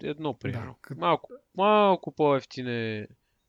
[0.00, 0.78] едно примерно.
[0.80, 3.08] като- Малко, малко по-ефтин е...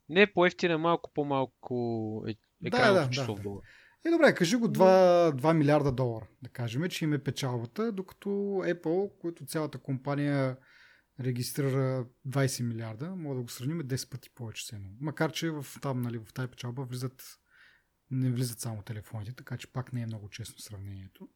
[0.10, 3.36] Не по-ефтин е, малко по-малко е екранното да, да.
[3.36, 3.62] в долар.
[4.06, 8.30] Е, добре, кажи го 2, 2 милиарда долара, да кажем, че им е печалбата, докато
[8.64, 10.58] Apple, който цялата компания
[11.20, 14.90] регистрира 20 милиарда, мога да го сравним е 10 пъти повече ценно.
[15.02, 17.24] Макар, че в, там, нали, в тази печалба влизат,
[18.12, 21.30] не влизат само телефоните, така че пак не е много честно сравнението.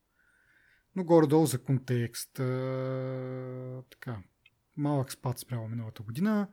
[0.99, 4.21] Но горе-долу за контекст, а, така,
[4.77, 6.47] малък спад спрямо миналата година,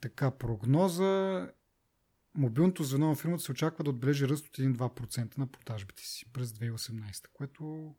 [0.00, 1.48] така прогноза
[2.34, 6.52] мобилното звено на фирмата се очаква да отбележи ръст от 1-2% на продажбите си през
[6.52, 7.94] 2018, което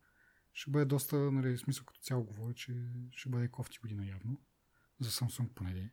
[0.54, 2.74] ще бъде доста, нали, смисъл като цяло говоря, че
[3.12, 4.38] ще бъде кофти година явно.
[5.00, 5.92] За Samsung поне.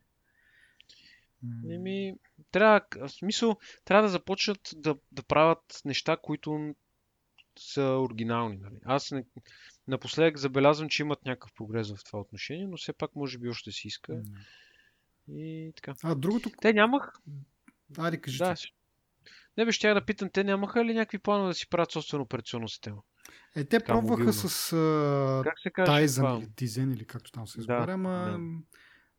[1.69, 2.15] Еми,
[2.51, 6.75] трябва, в смисъл, трябва да започнат да, да правят неща, които
[7.59, 8.57] са оригинални.
[8.57, 8.75] Нали?
[8.85, 9.23] Аз не,
[9.87, 13.71] напоследък забелязвам, че имат някакъв прогрес в това отношение, но все пак може би още
[13.71, 14.13] си иска.
[14.13, 14.21] м.
[15.27, 15.95] И така.
[16.03, 16.49] А, другото...
[16.61, 17.13] Те нямах.
[17.97, 18.73] Айде, кажи Да, ти.
[19.57, 22.69] не бе, ще да питам, те нямаха ли някакви планове да си правят собствена операционна
[22.69, 23.01] система?
[23.55, 24.33] Е, те така, пробваха мобилно.
[24.33, 25.93] с а, Как се казва?
[25.93, 28.39] Tizen или Tizen или както там се Да, изговаря, ама да.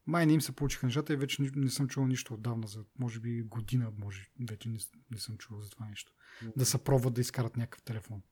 [0.07, 2.85] Май не им се получиха нещата и вече не, не съм чувал нищо отдавна, за
[2.99, 4.79] може би година, може, вече не,
[5.11, 6.13] не съм чувал за това нещо.
[6.57, 8.23] Да се пробват да изкарат някакъв телефон.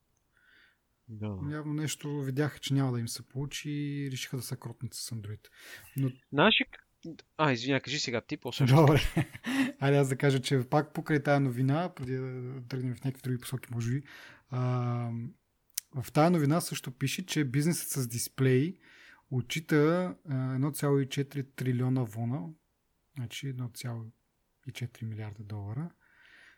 [1.09, 1.39] Да.
[1.51, 5.11] Явно нещо видяха, че няма да им се получи и решиха да се кротнат с
[5.11, 5.49] Android.
[5.97, 6.11] Но
[6.65, 9.01] к- А, извиня, кажи сега ти, после Добре.
[9.81, 13.39] Айде аз да кажа, че пак покрай тази новина, преди да тръгнем в някакви други
[13.39, 14.03] посоки, може би,
[14.51, 14.61] а,
[15.95, 18.79] в тази новина също пише, че бизнесът с дисплеи
[19.31, 22.41] отчита а, 1,4 трилиона вона,
[23.17, 25.91] значи 1,4 милиарда долара,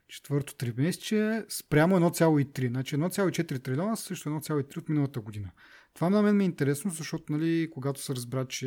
[0.08, 2.68] четвърто тримесечие спрямо 1,3.
[2.68, 5.50] Значи 1,4 трилиона срещу 1,3 от миналата година.
[5.94, 8.66] Това на мен ми е интересно, защото нали, когато се разбра, че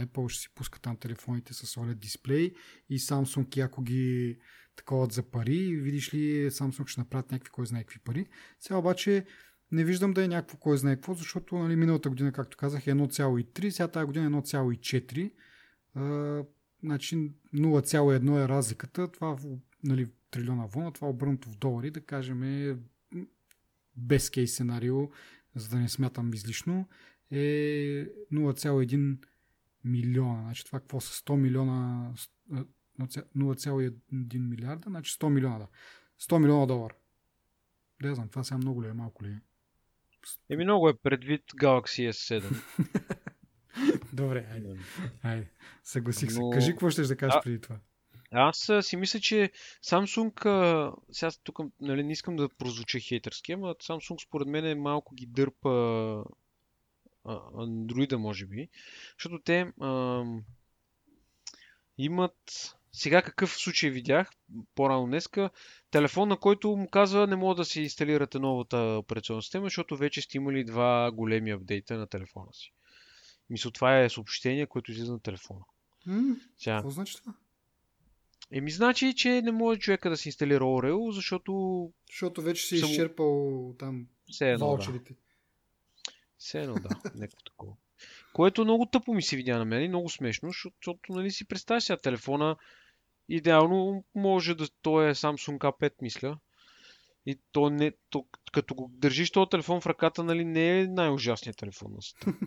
[0.00, 2.52] Apple ще си пуска там телефоните с OLED дисплей
[2.90, 4.38] и Samsung яко ги
[4.76, 8.26] таковат за пари, видиш ли Samsung ще направят някакви кой знае какви пари.
[8.60, 9.26] Сега обаче
[9.72, 12.90] не виждам да е някакво кой знае какво, защото нали, миналата година, както казах, е
[12.90, 15.32] 1,3, сега тази година е 1,4.
[15.94, 16.44] А,
[16.82, 17.16] значи
[17.54, 19.08] 0,1 е разликата.
[19.12, 19.36] Това
[19.84, 22.76] нали, трилиона вона, това обърнато в долари, да кажем е
[23.96, 25.10] без кейс сценарио,
[25.54, 26.88] за да не смятам излишно,
[27.30, 27.38] е
[28.32, 29.18] 0,1
[29.84, 30.42] милиона.
[30.42, 32.10] Значи това какво са 100 милиона,
[33.36, 35.68] 0,1 милиарда, значи 100 милиона, да.
[36.20, 36.94] 100 милиона долара.
[38.02, 39.40] Да, знам, това сега много ли е, малко ли е?
[40.50, 42.62] Еми много е предвид Galaxy S7.
[44.12, 44.76] Добре, айде,
[45.22, 45.50] айде.
[45.84, 46.38] Съгласих се.
[46.40, 47.76] Но- Кажи какво ще да кажеш А- преди това.
[48.34, 49.50] Аз си мисля, че
[49.84, 55.14] Samsung, сега тук нали, не искам да прозвуча хейтърски, ама Samsung според мен е малко
[55.14, 55.68] ги дърпа
[57.24, 58.68] Android, може би,
[59.18, 60.22] защото те а,
[61.98, 64.30] имат сега какъв случай видях
[64.74, 65.50] по-рано днеска,
[65.90, 70.20] телефон, на който му казва не мога да си инсталирате новата операционна система, защото вече
[70.22, 72.72] сте имали два големи апдейта на телефона си.
[73.50, 75.60] Мисля, това е съобщение, което излиза на телефона.
[76.58, 77.34] Сега, Какво значи това?
[78.50, 82.90] Еми, значи, че не може човека да си инсталира Oreo, защото Защото вече си Само-
[82.90, 85.00] изчерпал там все едно, да.
[86.38, 86.88] Все едно, да.
[87.14, 87.72] Някакво такова.
[88.32, 91.84] Което много тъпо ми се видя на мен и много смешно, защото, нали си представяш
[91.84, 92.56] сега телефона,
[93.28, 96.38] идеално може да, той е Samsung A5, мисля.
[97.26, 101.56] И то не, то, като го държиш този телефон в ръката, нали, не е най-ужасният
[101.56, 102.32] телефон на света.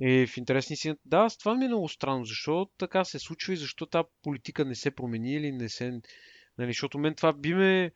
[0.00, 0.94] Е, в интересни си.
[1.04, 2.24] Да, това ми е много странно.
[2.24, 6.00] Защо така се случва и защо тази политика не се промени или не се...
[6.58, 7.92] Нали, защото мен това би ме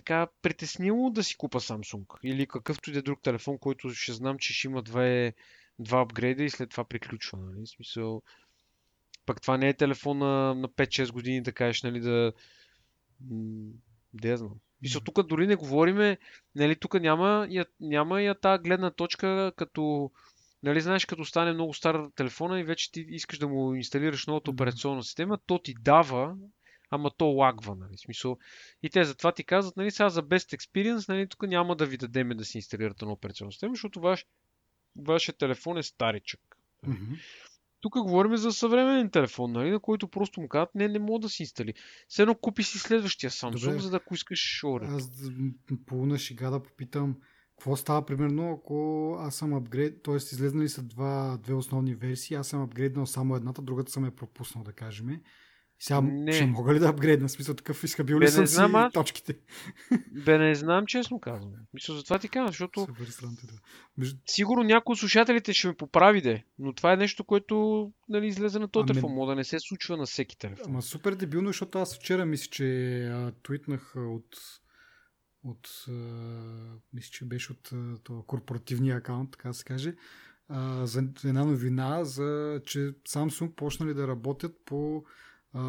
[0.00, 2.04] така притеснило да си купа Samsung.
[2.24, 5.34] Или какъвто и да е друг телефон, който ще знам, че ще има две,
[5.78, 7.38] два апгрейда и след това приключва.
[7.38, 7.66] Нали?
[7.66, 8.22] В смисъл...
[9.26, 12.32] Пък това не е телефон на, на 5-6 години, да кажеш, нали, да...
[14.14, 14.54] Да я знам.
[14.82, 16.18] Мисля, тук дори не говориме,
[16.54, 20.10] нали, тук няма, я, няма я тази гледна точка, като,
[20.62, 24.50] нали, знаеш, като стане много стар телефона и вече ти искаш да му инсталираш новата
[24.50, 26.36] операционна система, то ти дава,
[26.90, 28.38] ама то лагва, нали, смисъл.
[28.82, 31.96] И те затова ти казват, нали, сега за Best Experience, нали, тук няма да ви
[31.96, 34.26] дадеме да си инсталирате на операционна система, защото ваш,
[34.96, 36.40] вашия телефон е старичък.
[36.86, 37.18] Mm-hmm.
[37.80, 41.28] Тук говорим за съвременен телефон, нали, на който просто му казват, не, не мога да
[41.28, 41.74] си инстали.
[42.08, 43.78] Все едно купи си следващия Samsung, Добре.
[43.78, 44.88] за да ако искаш оред.
[44.88, 45.10] Аз
[45.86, 47.16] по на шега да попитам,
[47.50, 50.16] какво става примерно, ако аз съм апгрейд, т.е.
[50.16, 54.64] излезнали са два, две основни версии, аз съм апгрейднал само едната, другата съм е пропуснал,
[54.64, 55.20] да кажем.
[55.82, 56.32] Сега не.
[56.32, 57.28] ще мога ли да апгрейдна?
[57.28, 58.90] Смисъл такъв изхабил ли съм знам, си а...
[58.90, 59.38] точките?
[60.24, 61.52] Бе, не знам, честно казвам.
[61.74, 63.58] Мисля, за това ти казвам, защото да.
[63.98, 64.18] Между...
[64.26, 68.58] сигурно някой от слушателите ще ме поправи, де, но това е нещо, което нали, излезе
[68.58, 69.12] на този телефон.
[69.12, 70.66] Мога да не се случва на всеки телефон.
[70.68, 74.36] Ама супер дебилно, защото аз вчера мисля, че а, твитнах от
[75.44, 75.92] от а,
[76.92, 77.70] мисля, че беше от
[78.04, 79.94] това корпоративния акаунт, така се каже,
[80.48, 85.04] а, за една новина, за че Samsung почнали да работят по
[85.52, 85.62] а,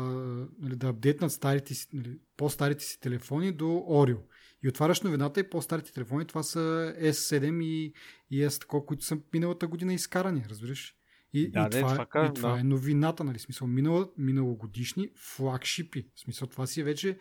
[0.59, 4.19] нали, да апдейтнат старите нали, по-старите си телефони до Oreo.
[4.63, 7.93] И отваряш новината и по-старите телефони, това са S7 и,
[8.31, 10.95] и S тако, които са миналата година изкарани, разбираш?
[11.33, 12.59] И, да, и, това, това, е, и това да.
[12.59, 13.39] е новината, нали?
[13.39, 16.09] Смисъл, минало, миналогодишни флагшипи.
[16.15, 17.17] В смисъл, това си е вече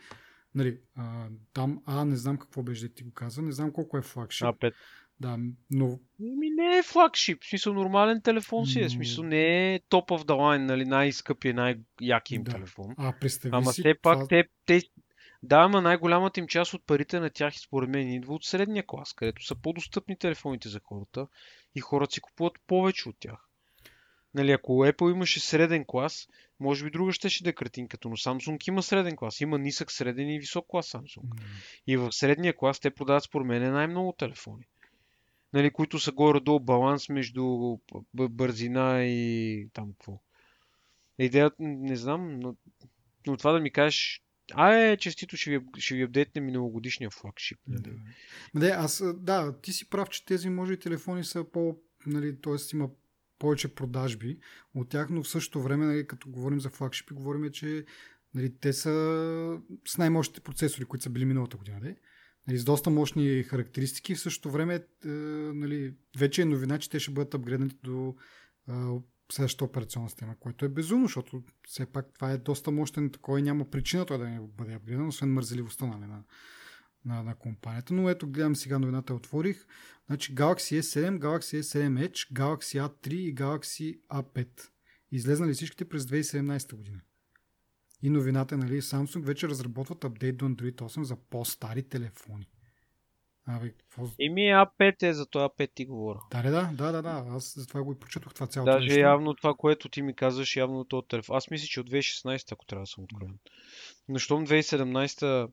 [0.55, 3.97] Нали, а, там А, не знам какво беше да ти го каза, не знам колко
[3.97, 4.47] е флагшип.
[4.47, 4.73] А5.
[5.21, 5.37] Да,
[5.71, 5.99] но...
[6.19, 10.09] Ми не е флагшип, в смисъл нормален телефон си е, в смисъл не е топ
[10.09, 12.51] of the line, нали, най-скъпи, най-яки им да.
[12.51, 12.95] телефон.
[12.97, 14.27] А, представи Ама си, все пак това...
[14.27, 14.81] те, те,
[15.43, 19.13] да, ама най-голямата им част от парите на тях, според мен, идва от средния клас,
[19.13, 21.27] където са по-достъпни телефоните за хората
[21.75, 23.47] и хората си купуват повече от тях.
[24.33, 26.27] Нали, ако Apple имаше среден клас,
[26.59, 29.41] може би друга ще ще да е картинката, но Samsung има среден клас.
[29.41, 31.23] Има нисък, среден и висок клас Samsung.
[31.23, 31.41] Mm.
[31.87, 34.67] И в средния клас те продават според мен най-много телефони.
[35.53, 37.77] Нали, които са горе-долу баланс между
[38.13, 40.21] бързина и там какво.
[41.19, 42.55] Идеята, не знам, но,
[43.27, 47.59] но това да ми кажеш, а е, честито ще ви, ще ви апдейтне миналогодишния флагшип.
[47.67, 47.99] Нали?
[48.55, 48.67] Да.
[48.67, 52.55] Аз, да, ти си прав, че тези може и телефони са по, нали, т.е.
[52.73, 52.89] има
[53.39, 54.39] повече продажби
[54.75, 57.85] от тях, но в същото време, нали, като говорим за флагшипи, говорим, че
[58.33, 61.79] нали, те са с най-мощните процесори, които са били миналата година.
[61.81, 61.95] Де?
[62.47, 64.15] Нали, с доста мощни характеристики.
[64.15, 68.15] В същото време е, нали, вече е новина, че те ще бъдат апгрейднати до
[69.31, 73.43] следващата операционна система, което е безумно, защото все пак това е доста мощен такой и
[73.43, 76.23] няма причина той да не бъде апгрейдан, освен мързеливостта нали, на,
[77.05, 77.93] на, на компанията.
[77.93, 79.65] Но ето гледам сега новината, отворих.
[80.05, 84.47] Значи Galaxy S7, Galaxy S7 Edge, Galaxy A3 и Galaxy A5.
[85.11, 87.01] Излезнали всичките през 2017 година.
[88.03, 92.47] И новината е, нали, Samsung вече разработват апдейт до Android 8 за по-стари телефони.
[93.45, 94.03] Абе, какво...
[94.19, 96.19] Еми А5 е, за това А5 ти говоря.
[96.31, 97.25] Да, да, да, да, да.
[97.29, 98.99] Аз за това го и прочетох това цялото Даже нещо.
[98.99, 101.37] явно това, което ти ми казваш, явно този телефон.
[101.37, 103.39] Аз мисля, че от 2016, ако трябва да съм откровен.
[104.09, 105.51] Но щом 2017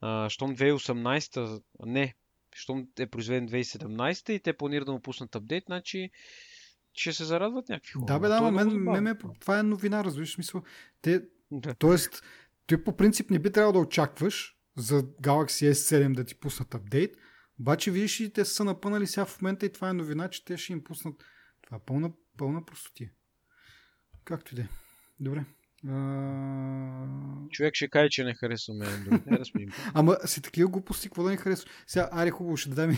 [0.00, 2.14] а, щом 2018, не,
[2.54, 6.10] щом е произведен 2017 и те планират да му пуснат апдейт, значи
[6.92, 8.06] ще се зарадват някакви хора.
[8.06, 10.62] Да, бе, да, е мен, мен, мен, това е новина, разбираш смисъл.
[11.02, 11.22] Те,
[11.60, 11.74] да.
[11.74, 12.22] Тоест,
[12.66, 17.16] ти по принцип не би трябвало да очакваш за Galaxy S7 да ти пуснат апдейт,
[17.60, 20.56] обаче виж и те са напънали сега в момента и това е новина, че те
[20.56, 21.24] ще им пуснат.
[21.62, 23.10] Това е пълна, пълна простотия.
[24.24, 24.68] Както и да е.
[25.20, 25.44] Добре.
[27.50, 29.06] Човек ще каже, че не харесва мен.
[29.28, 29.44] Не да
[29.94, 31.70] Ама си такива глупости, какво да не харесва?
[31.86, 32.96] Сега, аре хубаво, ще дадем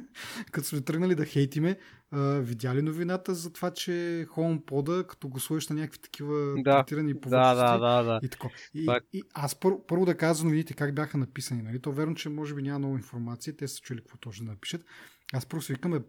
[0.52, 1.78] като сме тръгнали да хейтиме,
[2.10, 3.90] а, видя ли новината за това, че
[4.30, 6.76] HomePod, като го сложиш на някакви такива да.
[6.76, 8.20] третирани повърхности да, да, да, да.
[8.22, 8.48] и така.
[8.74, 11.62] И, и аз пър, първо да казвам, видите как бяха написани.
[11.62, 11.80] Нали?
[11.80, 14.84] То верно, че може би няма много информация, те са чули какво точно да напишат.
[15.32, 16.00] Аз просто викаме,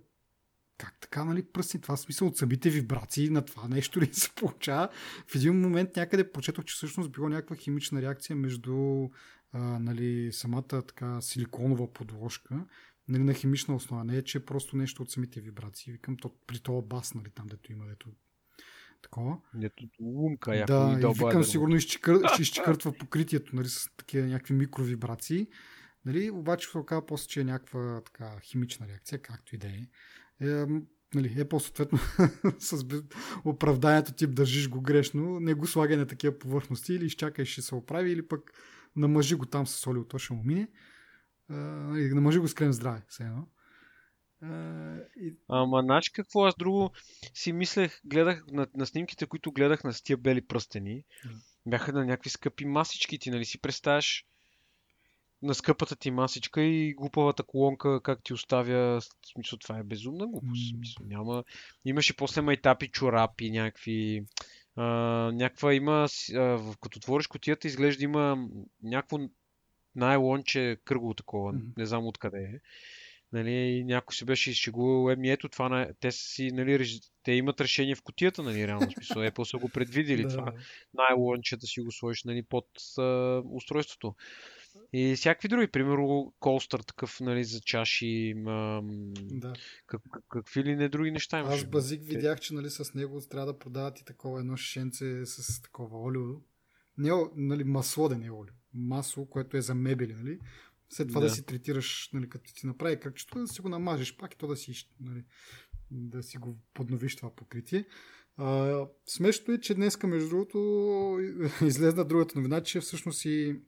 [0.79, 1.81] как така, нали, пръсни?
[1.81, 4.89] Това смисъл от самите вибрации на това нещо ли се получава?
[5.27, 9.07] В един момент някъде прочетох, че всъщност било някаква химична реакция между
[9.51, 12.65] а, нали, самата така силиконова подложка
[13.07, 14.03] нали, на химична основа.
[14.03, 15.93] Не е, че е просто нещо от самите вибрации.
[15.93, 18.09] Викам, то, при това бас, нали, там дето има, дето
[19.01, 19.37] такова.
[19.53, 22.21] Дето лунка, да, и викам, сигурно изчекър...
[22.33, 25.47] ще изчекъртва покритието, нали, с такива някакви микровибрации.
[26.05, 29.87] Нали, обаче се оказа после, че е някаква така химична реакция, както и да е
[30.41, 30.65] е,
[31.15, 31.99] нали, Apple съответно
[32.59, 32.85] с
[33.45, 37.75] оправданието тип държиш го грешно, не го слагай на такива повърхности или изчакай ще се
[37.75, 38.51] оправи или пък
[38.95, 40.61] намъжи го там с соли, то ще му мине.
[40.61, 43.47] Е, нали, намъжи го с крем здраве, все едно.
[45.17, 45.35] и...
[45.49, 46.45] Ама, знаеш какво?
[46.45, 46.91] Аз друго
[47.33, 51.35] си мислех, гледах на, на снимките, които гледах на тия бели пръстени, yeah.
[51.65, 53.19] бяха на някакви скъпи масички.
[53.19, 54.25] Ти нали си представяш
[55.41, 59.01] на скъпата ти масичка и глупавата колонка как ти оставя.
[59.01, 60.69] В смисъл, това е безумна глупост.
[60.69, 61.43] Смисъл, няма...
[61.85, 64.23] Имаше после майтапи, чорапи, някакви
[64.75, 64.83] а,
[65.31, 68.47] някаква има, а, като отвориш котията, изглежда има
[68.83, 69.17] някакво
[69.95, 71.77] най-лонче кръгово такова, mm-hmm.
[71.77, 72.59] не знам откъде е.
[73.31, 78.01] Нали, някой се беше изшегувал, еми ето това, те си, нали, те имат решение в
[78.01, 79.21] котията, нали, реално смисъл.
[79.21, 80.29] Apple са го предвидели да.
[80.29, 80.53] това
[80.93, 82.67] най-лонче да си го сложиш, нали, под
[82.97, 84.15] а, устройството.
[84.93, 89.53] И всякакви други, примерно колстър такъв, нали, за чаши, ам, да.
[89.87, 91.53] как, какви ли не други неща имаш.
[91.53, 95.61] Аз базик видях, че нали, с него трябва да продават и такова едно шенце с
[95.61, 96.41] такова олио.
[96.97, 98.53] Не, нали, масло да не е олио.
[98.73, 100.39] Масло, което е за мебели, нали?
[100.89, 104.17] След това да, да си третираш, нали, като ти направи кръгчето, да си го намажеш
[104.17, 105.23] пак и то да си, нали,
[105.91, 107.85] да си го подновиш това покритие.
[108.37, 111.17] А, смешното е, че днеска, между другото,
[111.65, 113.59] излезна другата новина, че всъщност и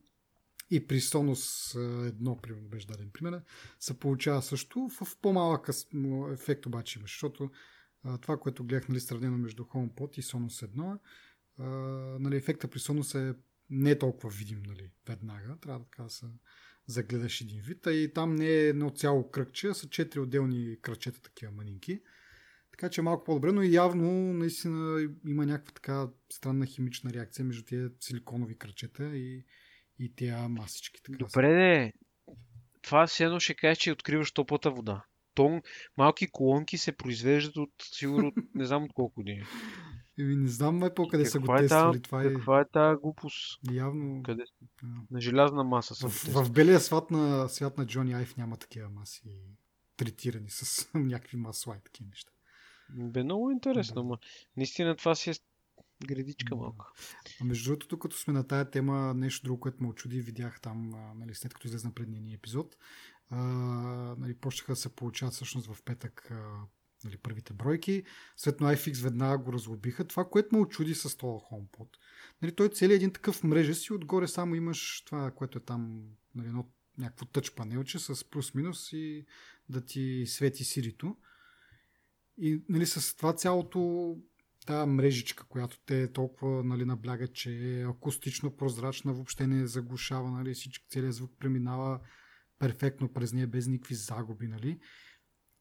[0.71, 1.75] и при Sonos
[2.07, 3.41] едно, примерно, беше даден пример,
[3.79, 4.89] се получава също.
[4.89, 5.69] В по-малък
[6.33, 7.51] ефект обаче имаш, защото
[8.21, 10.99] това, което гледах нали, сравнено между HomePod и Sonos 1,
[11.57, 11.63] а,
[12.19, 13.35] нали, ефекта при Sonos е
[13.69, 16.25] не толкова видим нали, веднага, трябва така да се
[16.87, 20.77] загледаш един вид, а и там не е едно цяло кръгче, а са четири отделни
[20.81, 22.01] кръчета, такива манинки.
[22.71, 27.63] Така че е малко по-добре, но явно наистина има някаква така странна химична реакция между
[27.63, 29.43] тези силиконови кръчета и,
[30.01, 31.01] и тя масички.
[31.03, 31.93] Така Добре, де.
[32.81, 35.05] Това все едно ще кажеш, че откриваш топлата вода.
[35.33, 35.61] Тон,
[35.97, 39.43] малки колонки се произвеждат от сигурно не знам от колко години.
[40.19, 42.01] Еми, не знам май по-къде са го е тествали.
[42.01, 42.33] Това е...
[42.33, 43.59] Каква е тази глупост?
[43.71, 44.23] Явно...
[44.23, 44.43] Къде?
[45.11, 48.89] На желязна маса са в, в белия свят на, свят на Джони Айф няма такива
[48.89, 49.21] маси
[49.97, 52.31] третирани с някакви масла и такива неща.
[52.89, 54.03] Бе много интересно, да.
[54.03, 54.17] ма.
[54.57, 55.33] Наистина това си е
[56.05, 56.85] Градичка малко.
[57.41, 60.89] А между другото, като сме на тая тема, нещо друго, което ме очуди, видях там,
[61.15, 62.75] нали, след като излезна предния ни епизод,
[63.29, 63.37] а,
[64.17, 66.59] нали, почнаха да се получават всъщност в петък а,
[67.03, 68.03] нали, първите бройки.
[68.45, 70.07] На iFix веднага го разлобиха.
[70.07, 71.87] Това, което ме очуди с този HomePod.
[72.41, 76.03] Нали, той цели един такъв мрежа си, отгоре само имаш това, което е там,
[76.35, 79.25] нали, едно, някакво тъч панелче с плюс-минус и
[79.69, 81.17] да ти свети сирито.
[82.37, 84.17] И нали, с това цялото
[84.65, 90.53] тази мрежичка, която те толкова нали, наблягат, че е акустично прозрачна, въобще не заглушава, нали,
[90.53, 91.99] всички, целият звук преминава
[92.59, 94.79] перфектно през нея, без никакви загуби, нали.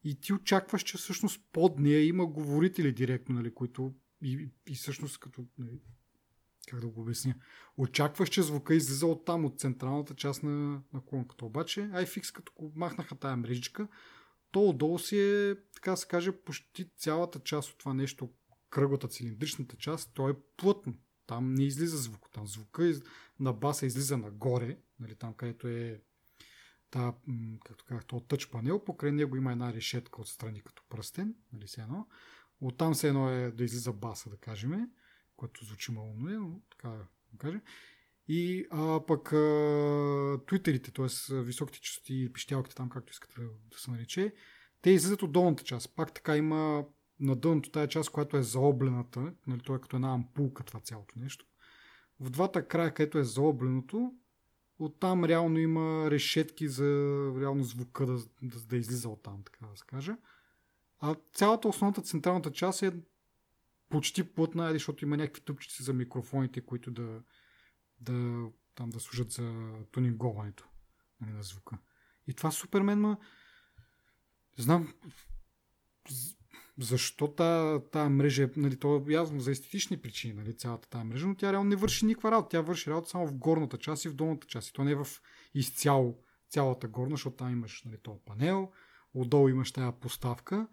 [0.05, 5.19] И ти очакваш, че всъщност под нея има говорители директно, нали, които и, и всъщност
[5.19, 5.81] като, нали,
[6.69, 7.35] как да го обясня,
[7.77, 11.45] очакваш, че звука излиза от там, от централната част на, на колонката.
[11.45, 13.89] Обаче iFix, като махнаха тая мрежичка,
[14.51, 18.31] то отдолу си е, така се каже, почти цялата част от това нещо,
[18.71, 20.95] кръглата цилиндричната част, то е плътно.
[21.27, 22.27] Там не излиза звук.
[22.33, 23.03] Там звука из...
[23.41, 26.03] на баса излиза нагоре, нали, там където е
[26.91, 27.15] та,
[27.65, 31.81] както казах, то тъч панел, покрай него има една решетка отстрани като пръстен, нали се
[31.81, 32.09] едно.
[32.61, 34.91] Оттам се едно е да излиза баса, да кажем,
[35.37, 36.89] което звучи малумно, но така
[37.33, 37.63] да кажем.
[38.29, 41.35] И а, пък а, твитерите, т.е.
[41.43, 44.35] високите частоти и пищялките там, както искате да, да се нарече,
[44.83, 45.97] те излизат от долната част.
[45.97, 46.85] Пак така има
[47.21, 51.19] на дъното тая част, която е заоблената, нали, то е като една ампулка това цялото
[51.19, 51.47] нещо.
[52.21, 54.15] В двата края, където е заобленото,
[54.79, 56.85] оттам реално има решетки за
[57.41, 60.17] реално звука да, да, да излиза оттам, така да се каже.
[61.01, 62.93] А цялата основната централната част е
[63.89, 67.23] почти плътна, защото има някакви тъпчици за микрофоните, които да,
[68.01, 70.69] да, там да служат за тунинговането
[71.21, 71.79] нали, на звука.
[72.27, 73.17] И това Супермен, ма...
[74.59, 74.95] Знам,
[76.81, 77.29] защо
[77.93, 81.53] тази мрежа, нали, то е явно за естетични причини, нали, цялата тази мрежа, но тя
[81.53, 82.49] реално не върши никаква работа.
[82.49, 84.69] Тя върши работа само в горната част и в долната част.
[84.69, 85.07] И то не е в
[85.55, 86.19] изцяло
[86.51, 88.73] цялата горна, защото там имаш нали, този панел,
[89.15, 90.69] отдолу имаш тази поставка.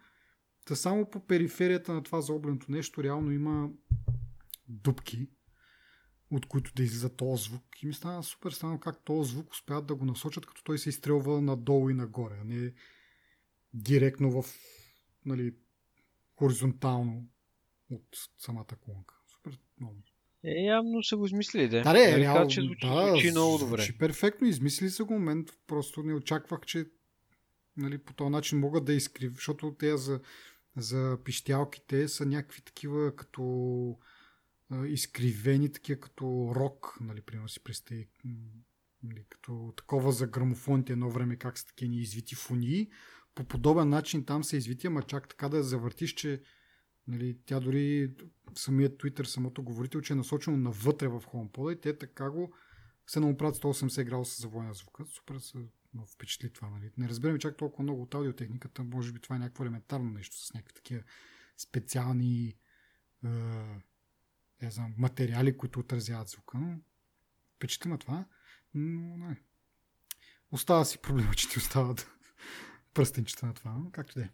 [0.66, 3.70] Та само по периферията на това заобленото нещо реално има
[4.68, 5.30] дупки,
[6.32, 7.84] от които да излиза този звук.
[7.84, 10.90] И ми стана супер странно как този звук успяват да го насочат, като той се
[10.90, 12.74] изстрелва надолу и нагоре, а не
[13.74, 14.46] директно в
[15.26, 15.56] нали,
[16.38, 17.24] хоризонтално
[17.92, 18.08] от
[18.38, 19.16] самата колонка.
[19.28, 19.96] Супер много.
[20.44, 21.84] Е, явно са го измислили, да.
[21.84, 23.82] Да, не, нали, реално, че звучи, да, звучи много добре.
[23.82, 26.86] Звучи перфектно, измислили са го момент, просто не очаквах, че
[27.78, 30.20] нали, по този начин могат да изкрив, защото те за,
[30.78, 33.98] за пищялките са някакви такива като
[34.70, 38.08] а, изкривени, такива като рок, нали, примерно си представи,
[39.04, 42.90] нали, като такова за грамофоните едно време, как са такива извити фунии,
[43.38, 46.42] по подобен начин там се извити, ама чак така да завъртиш, че
[47.08, 48.16] нали, тя дори
[48.56, 52.54] самият Twitter, самото говорител, че е насочено навътре в HomePod и те така го
[53.08, 55.06] се направят 180 градуса за война звука.
[55.06, 55.58] Супер се
[56.14, 56.70] впечатли това.
[56.70, 56.92] Нали.
[56.98, 58.84] Не разбираме чак толкова много от аудиотехниката.
[58.84, 61.04] Може би това е някакво елементарно нещо с някакви такива
[61.58, 62.56] специални
[64.62, 66.58] е, знам, материали, които отразяват звука.
[66.58, 66.80] Но
[67.56, 68.26] впечатлимо това.
[68.74, 69.42] Но не.
[70.52, 72.17] Остава си проблема, че ти остават
[72.98, 73.76] пръстенчета на това.
[73.92, 74.30] Както да е.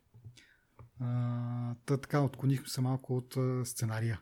[1.85, 4.21] Та така отклонихме се малко от а, сценария.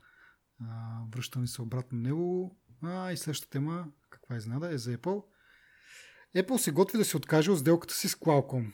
[0.62, 2.58] А, връщаме се обратно на него.
[2.84, 5.24] А, и следващата тема, каква е изненада, е за Apple.
[6.36, 8.72] Apple се готви да се откаже от сделката си с Qualcomm.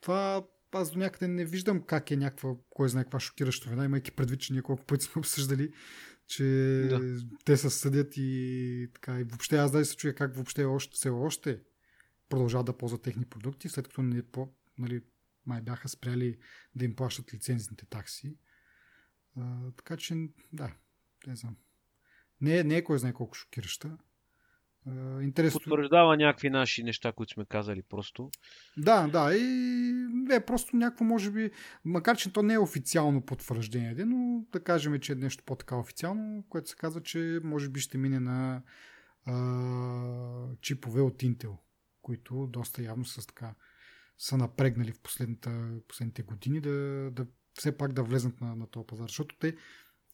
[0.00, 4.10] Това аз до някъде не виждам как е някаква, кой знае каква шокираща вина, имайки
[4.12, 5.72] предвид, че ние колко пъти сме обсъждали,
[6.26, 6.44] че
[6.90, 7.20] да.
[7.44, 9.20] те се съдят и така.
[9.20, 11.60] И въобще аз даже се чуя как въобще още, все още
[12.28, 14.48] продължават да ползват техни продукти, след като не, по,
[14.78, 15.02] нали,
[15.46, 16.38] май бяха спряли
[16.74, 18.36] да им плащат лицензните такси.
[19.36, 20.14] А, така че,
[20.52, 20.72] да,
[21.26, 21.56] не знам.
[22.40, 23.98] Не, не е кой знае колко шокираща.
[25.20, 25.60] интересно.
[25.60, 28.30] Потвърждава някакви наши неща, които сме казали просто.
[28.76, 29.34] Да, да.
[29.34, 29.92] И
[30.32, 31.50] е просто някакво, може би,
[31.84, 36.44] макар че то не е официално потвърждение, но да кажем, че е нещо по-така официално,
[36.48, 38.62] което се казва, че може би ще мине на
[39.24, 41.56] а, чипове от Intel,
[42.02, 43.54] които доста явно са така
[44.18, 45.00] са напрегнали в
[45.88, 49.08] последните години да, да все пак да влезнат на, на този пазар.
[49.08, 49.56] Защото те,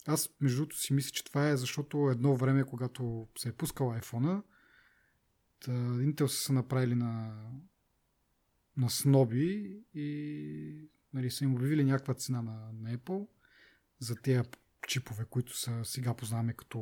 [0.07, 3.87] аз между другото си мисля, че това е защото едно време, когато се е пускал
[3.87, 4.43] iPhone,
[5.67, 7.43] Intel са се направили на,
[8.77, 13.27] на сноби и нали, са им обявили някаква цена на, на Apple
[13.99, 14.49] за тези
[14.87, 16.77] чипове, които са сега познаваме като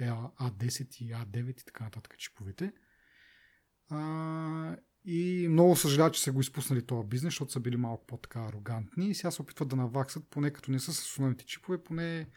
[0.00, 2.72] A10 и A9 и така нататък чиповете.
[3.88, 8.40] А, и много съжаляват, че са го изпуснали този бизнес, защото са били малко по-така
[8.40, 12.28] арогантни и сега се опитват да наваксат, поне като не са с основните чипове, поне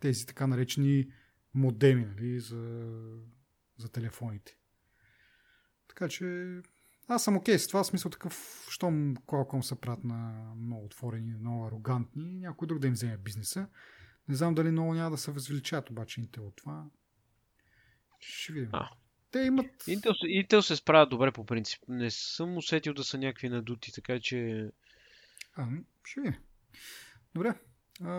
[0.00, 1.06] тези така наречени
[1.54, 2.90] модеми нали, за,
[3.78, 4.56] за телефоните.
[5.88, 6.58] Така че
[7.08, 11.34] аз съм окей okay с това, смисъл такъв, щом Qualcomm се правят на много отворени,
[11.34, 13.68] много арогантни, някой друг да им вземе бизнеса.
[14.28, 16.86] Не знам дали много няма да се възвеличат обаче Intel от това.
[18.20, 18.70] Ще видим.
[18.72, 18.90] А,
[19.34, 19.66] те имат...
[19.66, 21.82] Intel, Intel се справя добре по принцип.
[21.88, 24.70] Не съм усетил да са някакви надути, така че...
[25.54, 25.68] А,
[26.04, 26.40] ще видим.
[27.34, 27.54] Добре.
[28.00, 28.10] А,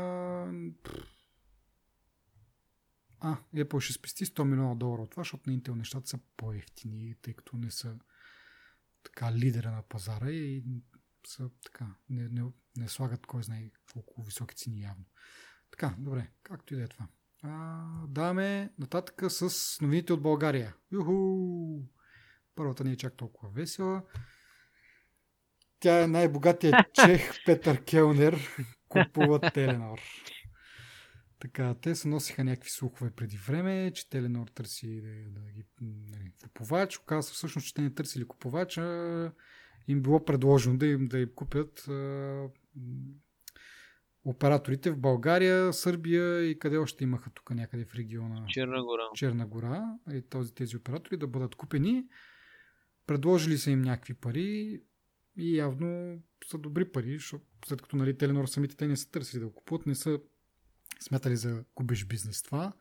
[3.19, 7.15] а, Apple ще спести 100 милиона долара от това, защото на Intel нещата са по-ефтини,
[7.21, 7.95] тъй като не са
[9.03, 10.63] така лидера на пазара и
[11.27, 12.43] са така, не, не,
[12.77, 15.05] не слагат кой знае колко високи цени явно.
[15.71, 17.07] Така, добре, както и да е това.
[17.47, 20.75] А, даваме нататък с новините от България.
[20.91, 21.79] Юху!
[22.55, 24.03] Първата не е чак толкова весела.
[25.79, 28.39] Тя е най-богатия чех Петър Келнер.
[28.89, 29.99] Купува Теленор.
[31.39, 36.31] Така, те се носиха някакви слухове преди време, че Теленор търси да, да ги нали,
[36.43, 36.97] купувач.
[36.97, 39.31] Оказва всъщност, че те не търсили купувач, а
[39.87, 42.47] им било предложено да им, да им купят а,
[44.25, 48.45] операторите в България, Сърбия и къде още имаха тук някъде в региона.
[48.47, 49.03] Черна гора.
[49.15, 49.97] Черна гора.
[50.13, 52.07] И този, тези оператори да бъдат купени.
[53.07, 54.81] Предложили са им някакви пари
[55.37, 56.19] и явно
[56.49, 59.55] са добри пари, защото след като нали, Теленор самите те не са търсили да го
[59.55, 60.19] купуват, не са
[60.99, 62.73] смятали за губиш бизнес това.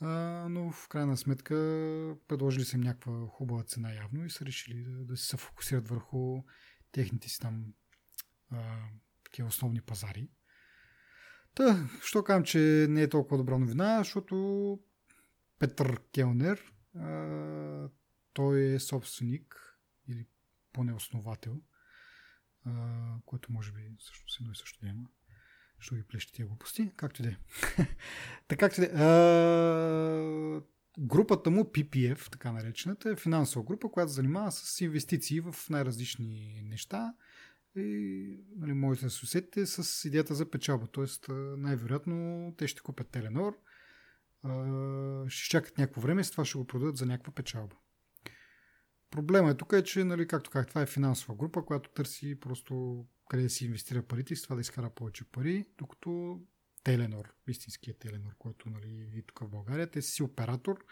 [0.00, 0.10] А,
[0.50, 1.54] но в крайна сметка
[2.28, 6.42] предложили са им някаква хубава цена явно и са решили да, да се фокусират върху
[6.92, 7.64] техните си там
[8.50, 8.78] а,
[9.24, 10.28] такива основни пазари.
[11.56, 14.78] Та, що казвам, че не е толкова добра новина, защото
[15.58, 17.88] Петър Келнер, а,
[18.32, 19.78] той е собственик
[20.08, 20.26] или
[20.72, 21.60] поне основател,
[22.64, 22.70] а,
[23.26, 25.08] който може би също едно и също да има.
[25.78, 26.92] Що ги плещи тия глупости?
[26.96, 27.38] Както и е.
[28.48, 30.60] така както да е.
[30.98, 37.14] Групата му PPF, така наречената, е финансова група, която занимава с инвестиции в най-различни неща
[37.76, 39.10] и нали, може да
[39.66, 40.86] с идеята за печалба.
[40.86, 43.58] Тоест, най-вероятно те ще купят Теленор,
[45.28, 47.76] ще чакат някакво време и с това ще го продадат за някаква печалба.
[49.10, 53.04] Проблема е тук е, че, нали, както казах, това е финансова група, която търси просто
[53.28, 56.40] къде да си инвестира парите и с това да изкара повече пари, докато
[56.84, 60.84] Теленор, истинският Теленор, който нали, и тук в България, те си оператор,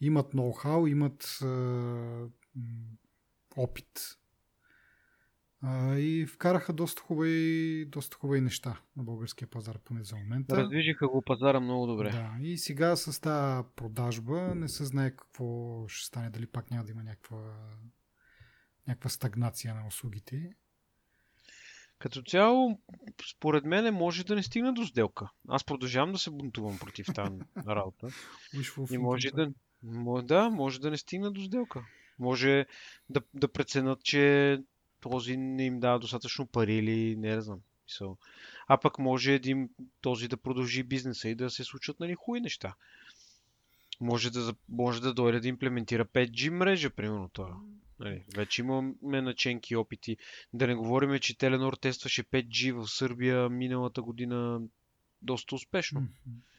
[0.00, 1.46] имат ноу-хау, имат е,
[3.56, 4.18] опит
[5.62, 10.56] а, и вкараха доста хубави, доста хубави неща на българския пазар, поне за момента.
[10.56, 12.10] Раздвижиха го пазара много добре.
[12.10, 16.84] Да, и сега с тази продажба не се знае какво ще стане, дали пак няма
[16.84, 17.54] да има някаква,
[18.88, 20.50] някаква стагнация на услугите.
[21.98, 22.80] Като цяло,
[23.30, 25.30] според мен може да не стигна до сделка.
[25.48, 28.08] Аз продължавам да се бунтувам против тази работа.
[28.90, 29.52] И може да,
[30.22, 31.84] да, може да не стигна до сделка.
[32.18, 32.66] Може
[33.08, 34.58] да, да преценят, че
[35.02, 37.60] този не им дава достатъчно пари или не, знам.
[37.86, 38.18] Смисъл.
[38.68, 39.68] А пък може един,
[40.00, 42.74] този да продължи бизнеса и да се случат нали, хубави неща.
[44.00, 47.56] Може да, може да дойде да имплементира 5G мрежа, примерно това.
[48.00, 50.16] Нали, вече имаме наченки опити.
[50.52, 54.60] Да не говорим, че Теленор тестваше 5G в Сърбия миналата година
[55.22, 56.00] доста успешно.
[56.00, 56.51] Mm-hmm.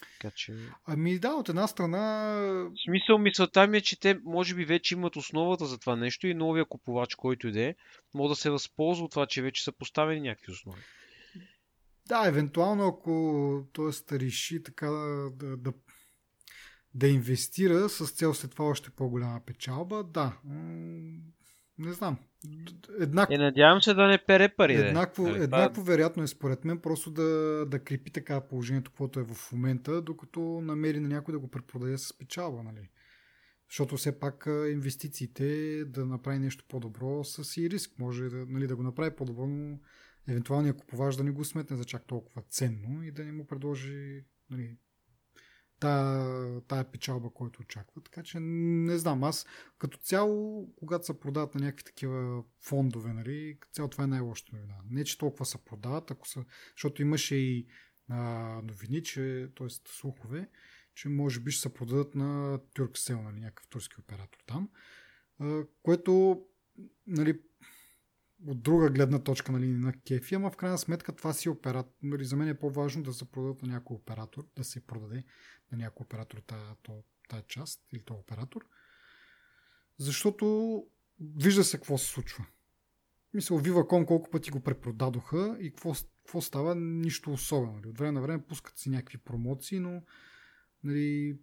[0.00, 0.56] Така че...
[0.84, 2.00] Ами да, от една страна...
[2.44, 6.26] В смисъл, мисълта ми е, че те може би вече имат основата за това нещо
[6.26, 7.74] и новия купувач, който иде,
[8.14, 10.80] може да се възползва от това, че вече са поставени някакви основи.
[12.08, 14.18] Да, евентуално ако т.е.
[14.18, 15.72] реши така да, да,
[16.94, 20.38] да инвестира с цел след това още по-голяма печалба, да.
[21.78, 22.18] Не знам.
[23.00, 23.30] Еднак...
[23.30, 24.74] Е, надявам се да не пере пари.
[24.74, 25.30] Еднакво, да.
[25.30, 29.52] Нали, еднакво вероятно е според мен просто да, да крепи така положението, каквото е в
[29.52, 32.62] момента, докато намери на някой да го препродаде с печалба.
[32.62, 32.88] Нали?
[33.70, 37.98] Защото все пак инвестициите да направи нещо по-добро са си риск.
[37.98, 39.78] Може да, нали, да го направи по-добро, но
[40.28, 44.24] евентуалният купувач да не го сметне за чак толкова ценно и да не му предложи
[44.50, 44.76] нали,
[45.80, 48.02] тая, тая печалба, който очаква.
[48.02, 49.46] Така че не знам, аз
[49.78, 54.54] като цяло, когато се продават на някакви такива фондове, нали, като цяло това е най-лошото
[54.54, 54.74] новина.
[54.90, 56.44] Не, че толкова се продават, ако са,
[56.76, 57.66] защото имаше и
[58.08, 58.18] а,
[58.62, 59.66] новини, че, т.е.
[59.88, 60.48] слухове,
[60.94, 64.70] че може би ще се продадат на Turkcell, нали, някакъв турски оператор там,
[65.40, 66.42] а, което
[67.06, 67.40] нали,
[68.46, 71.92] от друга гледна точка нали, на кефи, ама в крайна сметка това си оператор.
[72.02, 75.24] Нали, за мен е по-важно да се продадат на някой оператор, да се продаде
[75.72, 76.42] на някой оператор
[77.28, 78.66] тази част или този оператор.
[79.98, 80.84] Защото
[81.20, 82.46] вижда се какво се случва.
[83.34, 86.74] Мисля, Viva.com колко пъти го препродадоха и какво, какво става?
[86.74, 87.72] Нищо особено.
[87.72, 87.88] Нали.
[87.88, 90.02] От време на време пускат си някакви промоции, но
[90.84, 91.38] нали,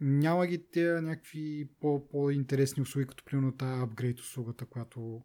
[0.00, 5.22] няма ги те някакви по- по-интересни услуги, като примерно тази апгрейд услугата, която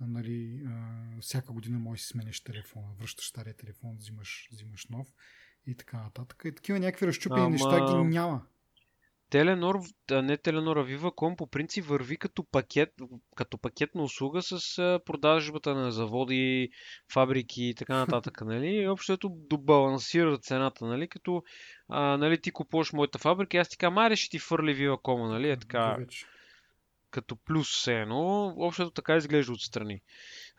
[0.00, 5.06] нали, а, всяка година можеш да си смениш телефона, връщаш стария телефон, взимаш, взимаш нов
[5.66, 6.42] и така нататък.
[6.44, 7.50] И такива някакви разчупени Ама...
[7.50, 8.46] неща ги няма.
[9.30, 9.80] Теленор,
[10.10, 12.94] не Теленор, а Viva.com по принцип върви като пакет,
[13.36, 16.70] като пакетна услуга с продажбата на заводи,
[17.12, 18.66] фабрики и така нататък, нали?
[18.66, 21.08] И общото добалансира цената, нали?
[21.08, 21.42] Като
[21.88, 25.50] а, нали, ти купуваш моята фабрика, аз ти кажа, маре ще ти фърли Viva.com, нали?
[25.50, 25.96] Е така.
[25.98, 26.26] Вече
[27.14, 30.00] като плюс все едно, общото така изглежда отстрани.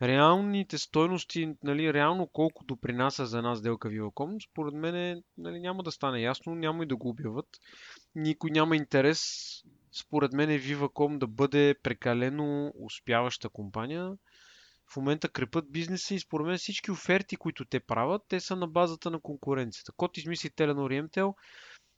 [0.02, 5.92] Реалните стойности, нали, реално колко допринася за една сделка Viva.com, според мен нали, няма да
[5.92, 7.46] стане ясно, няма и да го обяват.
[8.14, 9.22] Никой няма интерес,
[9.92, 14.12] според мен Viva.com да бъде прекалено успяваща компания.
[14.92, 18.68] В момента крепат бизнеса и според мен всички оферти, които те правят, те са на
[18.68, 19.92] базата на конкуренцията.
[19.96, 21.34] Кот измисли Telenor и MTL,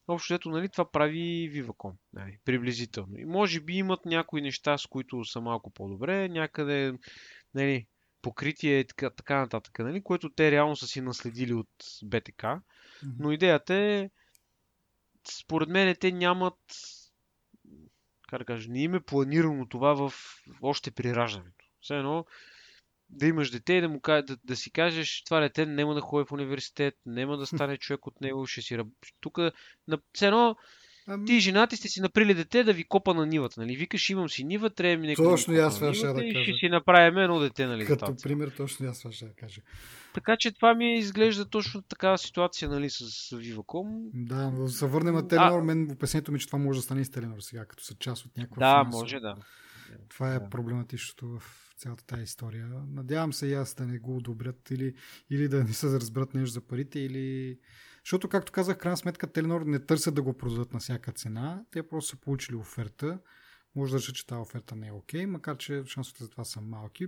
[0.09, 1.92] Общо ето, нали, това прави Viva.com.
[2.12, 3.18] Нали, приблизително.
[3.18, 6.94] И може би имат някои неща, с които са малко по-добре, някъде
[7.54, 7.86] нали,
[8.22, 11.68] покритие и така, така нататък, нали, което те реално са си наследили от
[12.04, 12.61] БТК.
[13.18, 14.11] Но идеята е,
[15.30, 16.59] според мен, те нямат,
[18.28, 20.12] как да кажа, не им е планирано това в,
[20.62, 21.64] още при раждането.
[21.80, 22.26] Все едно,
[23.11, 26.26] да имаш дете и да, му, да, да си кажеш, това дете няма да ходи
[26.28, 28.78] в университет, няма да стане човек от него, ще си.
[29.20, 29.38] Тук,
[29.88, 29.98] на,
[31.11, 31.26] Ами...
[31.26, 33.76] Ти женати сте си наприли дете да ви копа на нивата, нали?
[33.76, 36.42] Викаш, имам си нива, трябва ми Точно и аз това ще да кажа.
[36.42, 37.86] Ще си направим едно дете, нали?
[37.86, 39.61] Като пример, точно аз това ще да кажа.
[40.14, 44.11] Така че това ми изглежда точно такава ситуация, нали, с Viva.com.
[44.14, 47.04] Да, но се върнем на Теленор, мен опасението ми, че това може да стане и
[47.04, 49.02] с Теленор сега, като са част от някаква Да, финансова.
[49.02, 49.34] може да.
[50.09, 50.51] Това е да.
[50.51, 52.68] проблематичното в цялата тази история.
[52.89, 54.95] Надявам се и аз да не го одобрят или,
[55.30, 57.59] или да не се разберат нещо за парите, или...
[58.05, 61.64] Защото, както казах, крайна сметка Теленор не търсят да го продадат на всяка цена.
[61.70, 63.20] Те просто са получили оферта.
[63.74, 66.45] Може да решат, че тази оферта не е окей, okay, макар че шансовете за това
[66.45, 67.07] са малки.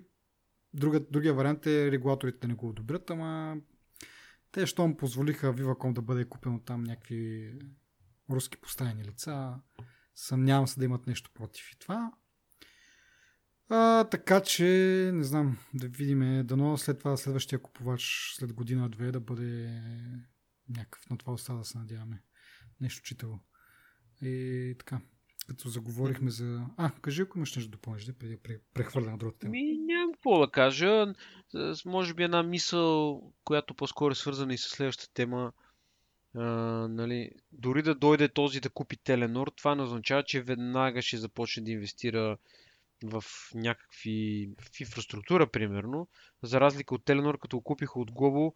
[0.75, 3.57] Друга, другия вариант е регулаторите да не го одобрят, ама
[4.53, 7.55] те, щом позволиха Viva.com да бъде купено там някакви
[8.31, 9.55] руски поставени лица,
[10.15, 12.13] съмнявам се да имат нещо против и това.
[13.73, 14.65] А, така че,
[15.15, 19.81] не знам, да видим, дано след това следващия купувач след година-две да бъде
[20.69, 22.23] някакъв на това остава да се надяваме.
[22.81, 23.41] Нещо читаво.
[24.23, 25.01] И така,
[25.49, 26.67] като заговорихме за...
[26.77, 28.39] А, кажи, ако имаш нещо да допълниш, да преди
[28.75, 29.51] прехвърля на другата тема.
[29.51, 31.15] Ми, нямам какво да кажа.
[31.87, 35.53] Може би една мисъл, която по-скоро е свързана и с следващата тема.
[36.35, 36.43] А,
[36.89, 41.63] нали, дори да дойде този да купи Теленор, това не означава, че веднага ще започне
[41.63, 42.37] да инвестира
[43.05, 43.25] в
[43.55, 46.09] някакви в инфраструктура, примерно,
[46.43, 48.55] за разлика от Теленор, като купиха от Глобо,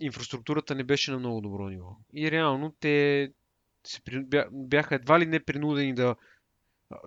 [0.00, 1.96] инфраструктурата не беше на много добро ниво.
[2.14, 3.28] И реално те
[4.52, 6.16] бяха едва ли не принудени да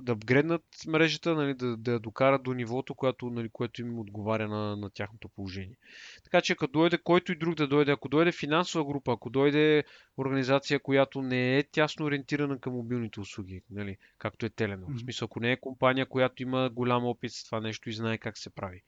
[0.01, 4.47] да апгрейднат мрежата, нали, да, да я докарат до нивото, което, нали, което им отговаря
[4.47, 5.77] на, на тяхното положение.
[6.23, 9.83] Така че ако дойде който и друг да дойде, ако дойде финансова група, ако дойде
[10.17, 14.87] организация, която не е тясно ориентирана към мобилните услуги, нали, както е Теленор.
[14.87, 14.97] Mm-hmm.
[14.97, 18.17] В смисъл, ако не е компания, която има голям опит с това нещо и знае
[18.17, 18.81] как се прави.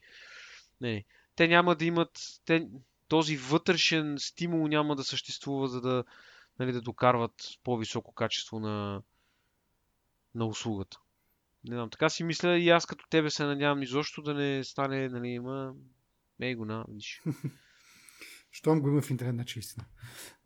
[0.81, 2.09] Не, те няма да имат,
[2.45, 2.67] те,
[3.07, 6.03] този вътрешен стимул няма да съществува, за да,
[6.59, 7.33] нали, да докарват
[7.63, 9.01] по-високо качество на,
[10.37, 10.97] на услугата.
[11.63, 15.09] Не знам, така си мисля и аз като тебе се надявам изобщо да не стане,
[15.09, 15.73] нали, има...
[16.41, 17.21] Ей го на, виж.
[18.51, 19.85] Щом го има в интернет, значи истина.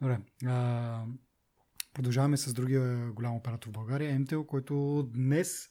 [0.02, 0.20] Добре.
[0.46, 1.06] А,
[1.94, 5.70] продължаваме с другия голям оператор в България, MTEL, който днес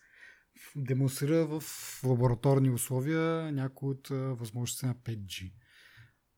[0.77, 1.62] демонстрира в
[2.05, 5.53] лабораторни условия някои от възможности на 5G.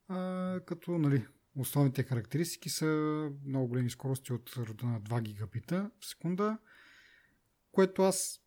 [0.09, 1.27] А, като нали,
[1.57, 2.87] основните характеристики са
[3.47, 6.59] много големи скорости от рода на 2 гигабита в секунда,
[7.73, 8.41] което аз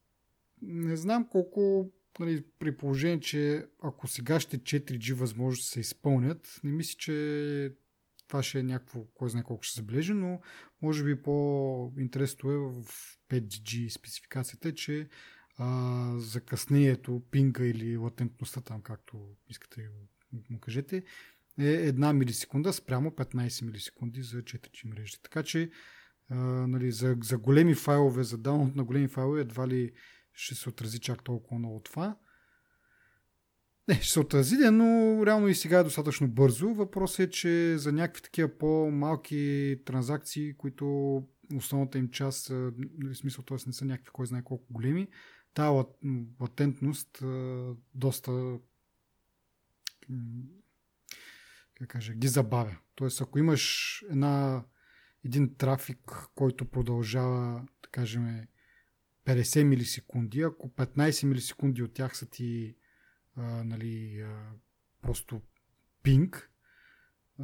[0.62, 6.72] не знам колко нали, при положение, че ако сега ще 4G възможности се изпълнят, не
[6.72, 7.76] мисля, че
[8.28, 10.42] това ще е някакво, кой знае колко ще забележи, но
[10.82, 12.84] може би по-интересно е в
[13.30, 15.08] 5G спецификацията, че
[15.58, 19.90] а, закъснението, пинга или латентността там, както искате
[20.50, 21.04] му кажете,
[21.60, 25.22] е една милисекунда спрямо 15 милисекунди за 4G мрежи.
[25.22, 25.72] Така че
[26.30, 29.92] нали, за, за големи файлове, за даунлоад на големи файлове едва ли
[30.34, 32.18] ще се отрази чак толкова много това.
[33.88, 36.74] Не, ще се отрази, но реално и сега е достатъчно бързо.
[36.74, 40.86] Въпросът е, че за някакви такива по-малки транзакции, които
[41.56, 42.50] основната им част,
[42.98, 43.58] нали, смисъл, т.е.
[43.68, 45.08] не са някакви, кой знае колко големи,
[45.54, 45.86] тази
[46.42, 47.24] латентност
[47.94, 48.60] доста
[51.76, 52.78] как кажа, ги забавя.
[52.96, 54.64] Тоест, ако имаш една,
[55.26, 58.48] един трафик, който продължава, да кажем,
[59.26, 62.76] 50 милисекунди, ако 15 милисекунди от тях са ти
[63.36, 64.52] а, нали, а,
[65.02, 65.42] просто
[66.04, 66.52] пинг,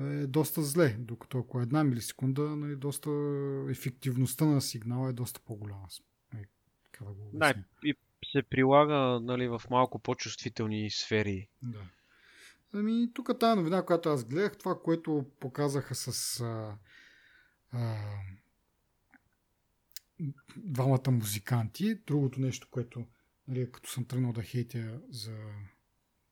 [0.02, 3.10] е доста зле, докато ако една милисекунда, нали, доста
[3.70, 5.88] ефективността на сигнала е доста по-голяма.
[6.34, 6.46] Нали,
[7.00, 7.54] да, го да,
[7.84, 7.96] и
[8.32, 11.50] се прилага нали, в малко по-чувствителни сфери.
[11.62, 11.80] Да.
[12.74, 16.78] Ами, тук тази новина, която аз гледах, това, което показаха с а,
[17.72, 17.96] а,
[20.58, 23.08] двамата музиканти, другото нещо, което,
[23.48, 25.38] нали, като съм тръгнал да хейтя за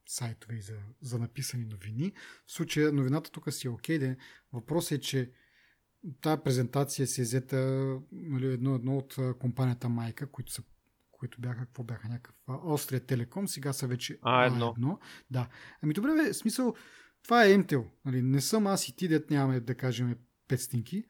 [0.08, 2.14] сайтове и за, за написани новини,
[2.48, 4.18] в случая новината тук си е окей, okay,
[4.54, 5.32] въпросът е, че
[6.22, 7.58] тази презентация се е взета
[8.12, 10.64] нали, едно, едно от компанията Майка, които са
[11.20, 14.74] които бяха, какво бяха, някакъв Острия Телеком, сега са вече А, едно.
[14.78, 15.00] едно.
[15.32, 15.50] Да.
[15.82, 16.76] Ами добре, бе, смисъл,
[17.24, 17.86] това е MTEL.
[18.06, 18.22] Нали?
[18.22, 20.16] Не съм аз и ти, дет нямаме, да кажем,
[20.48, 21.04] пет стинки.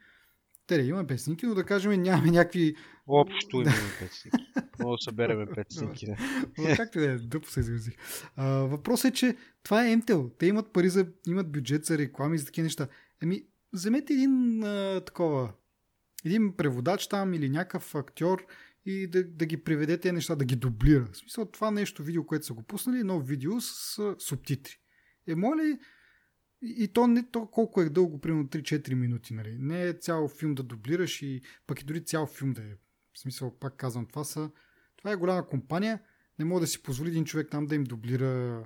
[0.69, 2.75] Те имаме пет стинки, но да кажем, нямаме някакви...
[3.07, 4.45] Общо имаме пет стинки.
[4.79, 6.05] Мога да събереме пет стинки.
[6.05, 6.75] Да.
[6.75, 7.93] Както да е, дъпо се изразих.
[8.37, 10.31] въпросът е, че това е MTEL.
[10.39, 12.87] Те имат пари за, имат бюджет за реклами и за такива неща.
[13.23, 13.43] Еми,
[13.73, 15.53] вземете един а, такова,
[16.25, 18.45] един преводач там или някакъв актьор
[18.85, 21.07] и да, да ги приведете неща, да ги дублира.
[21.11, 24.79] В смисъл това нещо, видео, което са го пуснали, едно видео с субтитри.
[25.27, 25.77] Е, моля
[26.61, 29.57] и то не то колко е дълго, примерно 3-4 минути, нали?
[29.59, 32.75] Не е цял филм да дублираш и пък и дори цял филм да е.
[33.13, 34.51] В смисъл, пак казвам, това са...
[34.97, 35.99] Това е голяма компания,
[36.39, 38.63] не може да си позволи един човек там да им дублира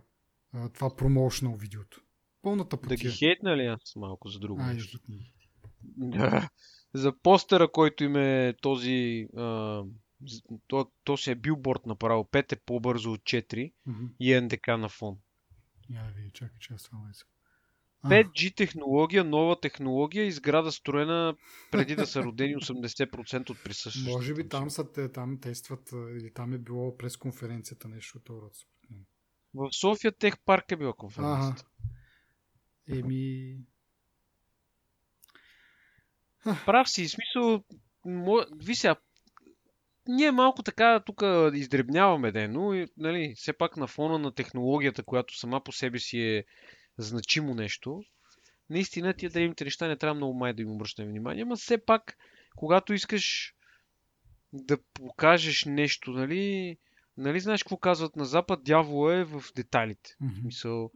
[0.53, 2.01] а, това промоушнал видеото.
[2.41, 2.97] Пълната потия.
[2.97, 4.99] Да ги хейтна ли аз малко за друго а, нещо?
[5.81, 6.49] Да.
[6.93, 9.83] За постера, който им е този а,
[10.67, 12.23] то, то си е билборд направо.
[12.23, 14.09] 5 е по-бързо от 4 mm-hmm.
[14.19, 15.17] и НДК на фон.
[15.89, 16.99] Я ви, чакай, че аз това
[18.05, 21.35] 5G технология, нова технология, изграда строена
[21.71, 24.11] преди да са родени 80% от присъщите.
[24.11, 28.53] Може би там са там тестват или там е било през конференцията нещо от род.
[29.53, 31.65] В София Тех парк е била конференцията.
[32.89, 32.99] Ага.
[32.99, 33.57] Еми...
[36.65, 37.63] Прав си, смисъл,
[38.55, 38.95] ви сега,
[40.07, 41.23] ние малко така тук
[41.53, 46.19] издребняваме ден, но нали, все пак на фона на технологията, която сама по себе си
[46.19, 46.45] е
[46.97, 48.03] значимо нещо,
[48.69, 52.17] наистина тия древните неща не трябва много май да им обръщаме внимание, но все пак,
[52.55, 53.55] когато искаш
[54.53, 56.77] да покажеш нещо, нали,
[57.17, 60.15] нали знаеш какво казват на Запад, дявол е в деталите.
[60.21, 60.45] Mm-hmm.
[60.45, 60.91] Мисъл,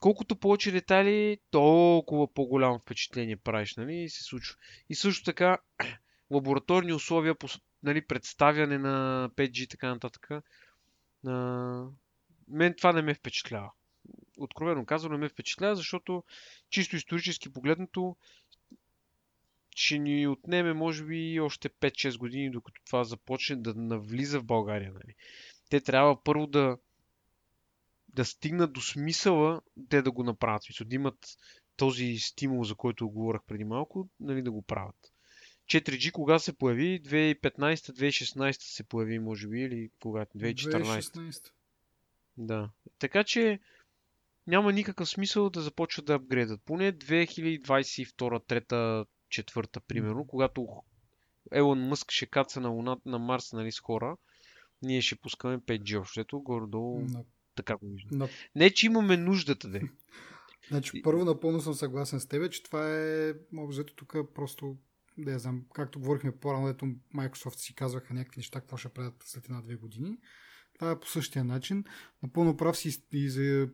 [0.00, 4.56] колкото повече детайли, толкова по-голямо впечатление правиш, нали, и се случва.
[4.88, 5.58] И също така,
[6.30, 7.36] лабораторни условия
[7.82, 10.28] нали, представяне на 5G и така нататък.
[11.26, 11.84] А,
[12.48, 13.70] мен това не ме впечатлява.
[14.42, 16.24] Откровено казано не ме впечатлява, защото
[16.70, 18.16] чисто исторически погледнато
[19.76, 24.92] ще ни отнеме, може би, още 5-6 години, докато това започне да навлиза в България.
[24.92, 25.14] Нали.
[25.70, 26.78] Те трябва първо да,
[28.08, 30.62] да стигнат до смисъла те да го направят.
[30.62, 31.36] Смисъл, да имат
[31.76, 35.12] този стимул, за който говорих преди малко, нали, да го правят.
[35.70, 37.02] 4G кога се появи?
[37.02, 40.26] 2015-2016 се появи, може би, или кога?
[40.26, 41.00] 2014.
[41.00, 41.50] 2016.
[42.36, 42.70] Да.
[42.98, 43.60] Така че
[44.50, 46.60] няма никакъв смисъл да започват да апгрейдат.
[46.64, 50.66] Поне 2022, 3, 4, примерно, когато
[51.52, 54.16] Елон Мъск ще каца на, Луна, на Марс нали, с хора,
[54.82, 57.24] ние ще пускаме 5G общото, горе-долу no.
[57.54, 58.18] така го виждам.
[58.18, 58.30] No.
[58.54, 59.80] Не, че имаме нуждата да
[60.68, 64.76] Значи, първо напълно съм съгласен с теб, че това е, може тук просто
[65.18, 69.14] да я знам, както говорихме по-рано, ето Microsoft си казваха някакви неща, какво ще правят
[69.24, 70.18] след една-две години.
[70.74, 71.84] Това е по същия начин.
[72.22, 73.68] Напълно прав си и за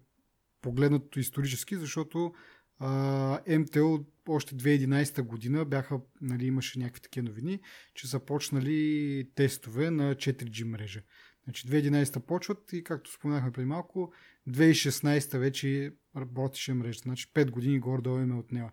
[0.66, 2.34] погледнато исторически, защото
[2.78, 7.60] а, МТО още 2011 година бяха, нали, имаше някакви такива новини,
[7.94, 11.02] че започнали тестове на 4G мрежа.
[11.44, 14.12] Значи 2011 почват и както споменахме преди малко,
[14.48, 16.98] 2016 вече работеше мрежа.
[16.98, 18.70] Значи 5 години горе-долу им е отнела.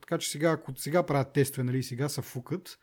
[0.00, 2.78] Така че сега, ако сега правят тестове, нали, сега са фукът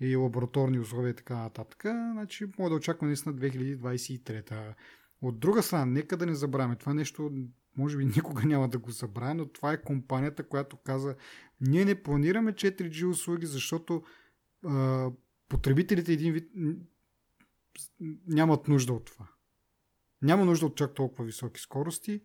[0.00, 1.82] и лабораторни условия и така нататък,
[2.12, 4.74] значи може да очакваме наистина 2023.
[5.22, 7.30] От друга страна, нека да не забравяме, това нещо
[7.76, 11.16] може би никога няма да го забравя, но това е компанията, която каза
[11.60, 14.02] ние не планираме 4G услуги, защото
[14.64, 15.10] а,
[15.48, 16.50] потребителите един вид
[18.26, 19.28] нямат нужда от това.
[20.22, 22.22] Няма нужда от чак толкова високи скорости,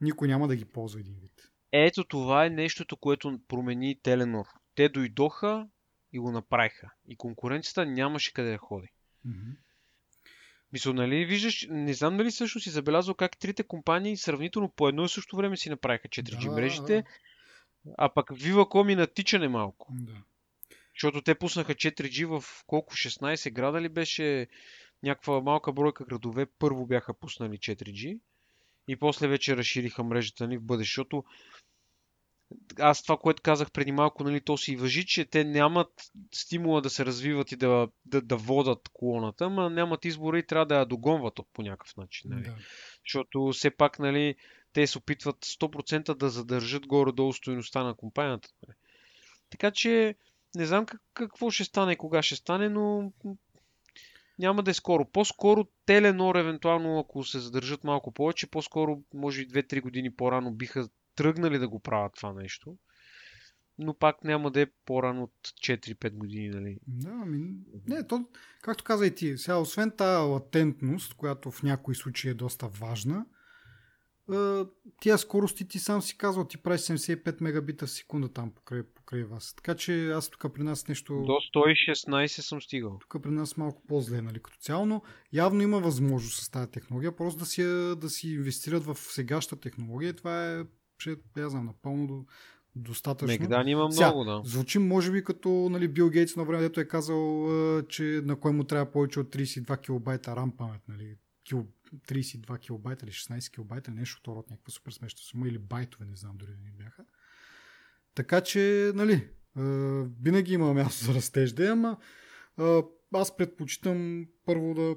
[0.00, 1.50] никой няма да ги ползва един вид.
[1.72, 4.46] Ето това е нещото, което промени Теленор.
[4.74, 5.68] Те дойдоха
[6.12, 6.90] и го направиха.
[7.08, 8.88] И конкуренцията нямаше къде да ходи.
[9.26, 9.56] Mm-hmm.
[10.72, 15.04] Мисля, нали, виждаш, не знам дали също си забелязал как трите компании сравнително по едно
[15.04, 17.04] и също време си направиха 4G да, мрежите,
[17.84, 17.94] да.
[17.98, 19.88] а пък Viva.com и натичане малко.
[19.90, 20.12] Да.
[20.94, 24.46] Защото те пуснаха 4G в колко 16 града ли беше
[25.02, 28.18] някаква малка бройка градове първо бяха пуснали 4G
[28.88, 31.24] и после вече разшириха мрежата ни в бъдеще, защото
[32.78, 36.90] аз това, което казах преди малко, нали, то си въжи, че те нямат стимула да
[36.90, 40.86] се развиват и да, да, да водат колоната, ама нямат избора и трябва да я
[40.86, 42.30] догонват по някакъв начин.
[42.30, 42.42] Нали.
[42.42, 42.54] Да.
[43.06, 44.34] Защото все пак нали,
[44.72, 48.48] те се опитват 100% да задържат горе-долу стоеността на компанията.
[48.66, 48.76] Нали.
[49.50, 50.14] Така че
[50.54, 53.12] не знам как, какво ще стане и кога ще стане, но
[54.38, 55.04] няма да е скоро.
[55.04, 60.88] По-скоро Теленор, евентуално, ако се задържат малко повече, по-скоро, може и 2-3 години по-рано биха
[61.22, 62.76] тръгнали да го правят това нещо.
[63.78, 66.78] Но пак няма да е по-рано от 4-5 години, нали?
[66.86, 67.54] Да, ами,
[67.88, 68.28] не, то,
[68.62, 73.26] както каза и ти, сега, освен тази латентност, която в някои случаи е доста важна,
[75.00, 79.24] тия скорости ти сам си казвал, ти прави 75 мегабита в секунда там покрай, покрай
[79.24, 79.54] вас.
[79.54, 81.14] Така че аз тук при нас нещо...
[81.14, 82.98] До 116 съм стигал.
[83.00, 85.02] Тук при нас малко по-зле, нали, като цяло, но
[85.32, 87.62] явно има възможност с тази технология, просто да си,
[87.96, 90.16] да си инвестират в сегащата технология.
[90.16, 90.64] Това е,
[91.00, 92.26] че, я знам, напълно до,
[92.76, 93.32] достатъчно.
[93.32, 94.42] Мегдан има много, Сега, да.
[94.44, 97.48] Звучи, може би, като нали, Бил Гейтс на време, дето е казал,
[97.88, 101.66] че на кой му трябва повече от 32 килобайта рам памет, нали, кил,
[102.08, 106.36] 32 килобайта или 16 килобайта, нещо от някаква супер смешна сума или байтове, не знам
[106.36, 107.04] дори да ни бяха.
[108.14, 109.28] Така че, нали,
[110.22, 111.96] винаги има място за растеж, да, ама
[113.14, 114.96] аз предпочитам първо да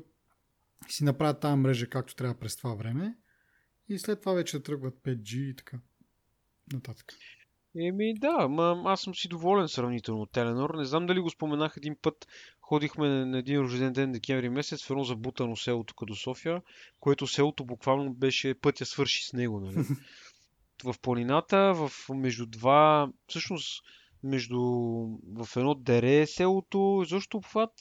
[0.89, 3.17] си направя тази мрежа както трябва през това време
[3.89, 5.77] и след това вече да тръгват 5G и така
[6.73, 7.13] нататък.
[7.79, 10.75] Еми да, ма аз съм си доволен сравнително от Теленор.
[10.77, 12.27] Не знам дали го споменах един път.
[12.61, 16.61] Ходихме на един рожден ден декември месец в едно забутано село тук до София,
[16.99, 19.59] което селото буквално беше пътя свърши с него.
[19.59, 19.85] Нали?
[20.83, 23.83] в планината, в, между два, всъщност
[24.23, 24.61] между,
[25.35, 27.71] в едно дере селото, защо обхват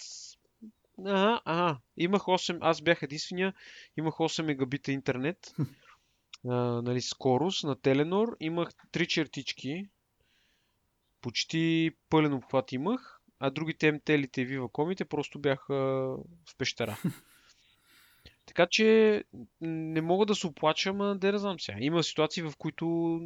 [0.99, 1.79] Ага, ага.
[1.97, 3.55] Имах 8, аз бях единствения,
[3.97, 5.55] имах 8 мегабита интернет
[6.49, 8.37] а, нали, скорост на Теленор.
[8.41, 9.89] Имах три чертички.
[11.21, 13.21] Почти пълен обхват имах.
[13.39, 16.99] А другите МТЛите и Viva.com просто бяха в пещера.
[18.47, 19.25] Така че
[19.61, 21.79] не мога да се оплачам, а да знам сега.
[21.81, 23.19] Има ситуации, в които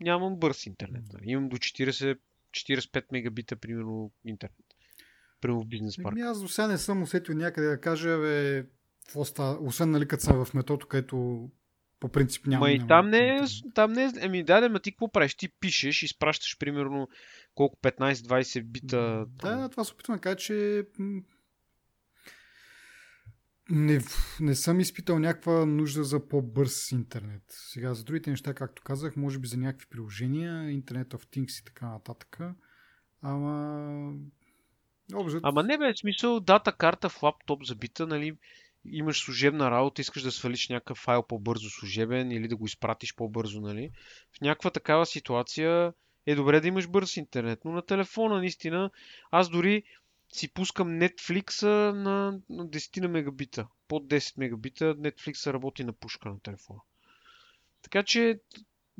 [0.00, 1.04] нямам бърз интернет.
[1.22, 2.18] Имам до 40,
[2.50, 4.64] 45 мегабита, примерно, интернет.
[5.40, 6.12] Примерно в бизнес парк.
[6.12, 8.64] Ами аз до сега не съм усетил някъде да кажа, бе,
[9.04, 11.48] какво става, освен нали като съм в метото, където
[12.04, 12.66] по принцип няма.
[12.66, 13.40] Ма и там не, е,
[13.74, 15.34] там не е, ами да, ма ти какво правиш?
[15.34, 17.08] Ти пишеш, изпращаш примерно
[17.54, 19.26] колко 15-20 бита.
[19.28, 20.86] Да, това се опитвам да кажа, че
[23.70, 24.00] не,
[24.40, 27.42] не съм изпитал някаква нужда за по-бърз интернет.
[27.48, 31.64] Сега за другите неща, както казах, може би за някакви приложения, интернет of Things и
[31.64, 32.38] така нататък.
[33.22, 34.12] Ама...
[35.14, 35.40] Обжет...
[35.42, 38.36] Ама не бе, смисъл, дата карта в лаптоп забита, нали,
[38.86, 43.60] имаш служебна работа, искаш да свалиш някакъв файл по-бързо служебен или да го изпратиш по-бързо,
[43.60, 43.90] нали.
[44.36, 45.92] В някаква такава ситуация
[46.26, 48.90] е добре да имаш бърз интернет, но на телефона наистина,
[49.30, 49.82] аз дори
[50.32, 51.62] си пускам Netflix
[51.92, 53.66] на, на 10 на мегабита.
[53.88, 56.80] Под 10 мегабита Netflix работи на пушка на телефона.
[57.82, 58.40] Така че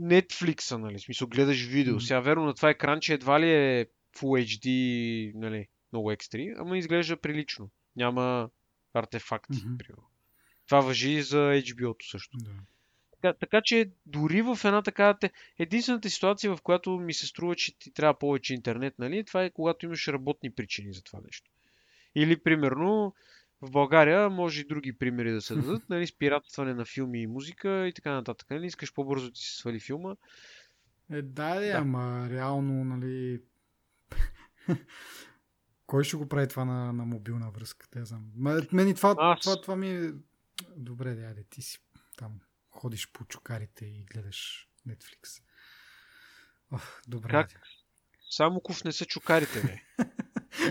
[0.01, 2.01] Netflix, нали, смисъл гледаш видео.
[2.01, 7.17] Сега верно на това екранче едва ли е Full HD, нали, много X3, ама изглежда
[7.17, 7.71] прилично.
[7.97, 8.51] Няма
[8.97, 9.95] артефакти, mm-hmm.
[10.67, 12.39] Това въжи и за HBO-то също.
[12.39, 12.51] Да.
[13.11, 15.19] Така, така че дори в една такава...
[15.59, 19.51] Единствената ситуация, в която ми се струва, че ти трябва повече интернет, нали, това е
[19.51, 21.51] когато имаш работни причини за това нещо.
[22.15, 23.15] Или, примерно,
[23.61, 27.89] в България може и други примери да се дадат, нали, спиратстване на филми и музика
[27.89, 28.51] и така нататък.
[28.51, 30.15] Нали, искаш по-бързо ти се свали филма.
[31.13, 33.41] Е, да, да, ама реално, нали...
[35.87, 37.87] Кой ще го прави това на, на мобилна връзка?
[37.91, 38.25] Те знам.
[38.73, 39.41] Мен и това, Аз...
[39.41, 40.13] това, това ми е...
[40.77, 41.79] Добре, да, ти си
[42.17, 45.43] там ходиш по чукарите и гледаш Netflix.
[46.73, 47.31] Ох, добре.
[47.31, 47.51] Как?
[48.31, 50.05] Само кув не са чукарите, бе.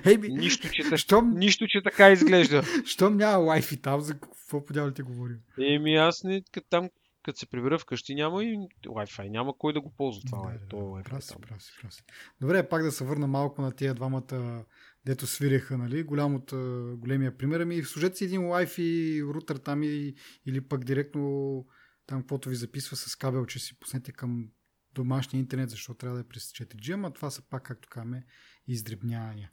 [0.05, 1.33] Ей, би, нищо, че, щом...
[1.37, 2.63] нищо, че така изглежда.
[2.85, 5.39] Щом няма Wi-Fi там, за какво подявате говорим?
[5.59, 6.89] Еми аз не, като там,
[7.23, 10.51] като се прибера вкъщи, няма и Wi-Fi, няма кой да го ползва това.
[10.51, 12.03] Да, да, да, праси, праси, праси.
[12.41, 14.63] Добре, пак да се върна малко на тия двамата,
[15.05, 16.03] дето свиреха, нали?
[16.03, 16.55] Голямото,
[16.99, 17.59] големия пример.
[17.59, 21.65] Ами, служете си един Wi-Fi рутер там и, или пък директно
[22.05, 24.47] там каквото ви записва с кабел, че си пуснете към
[24.93, 28.25] домашния интернет, защото трябва да е през 4G, ама това са пак, както казваме,
[28.67, 29.51] издребнявания.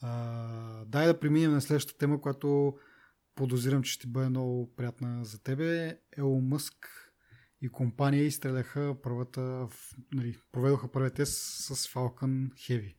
[0.00, 2.78] А, дай да преминем на следващата тема, която
[3.34, 5.98] подозирам, че ще бъде много приятна за тебе.
[6.16, 6.74] Елон Мъск
[7.60, 9.68] и компания изстреляха първата,
[10.12, 12.95] нали, проведоха първия тест с Falcon Heavy.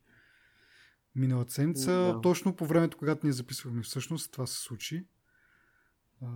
[1.17, 2.21] Миналата седмица, да.
[2.21, 5.07] точно по времето, когато ние записвахме всъщност, това се случи.
[6.21, 6.27] А,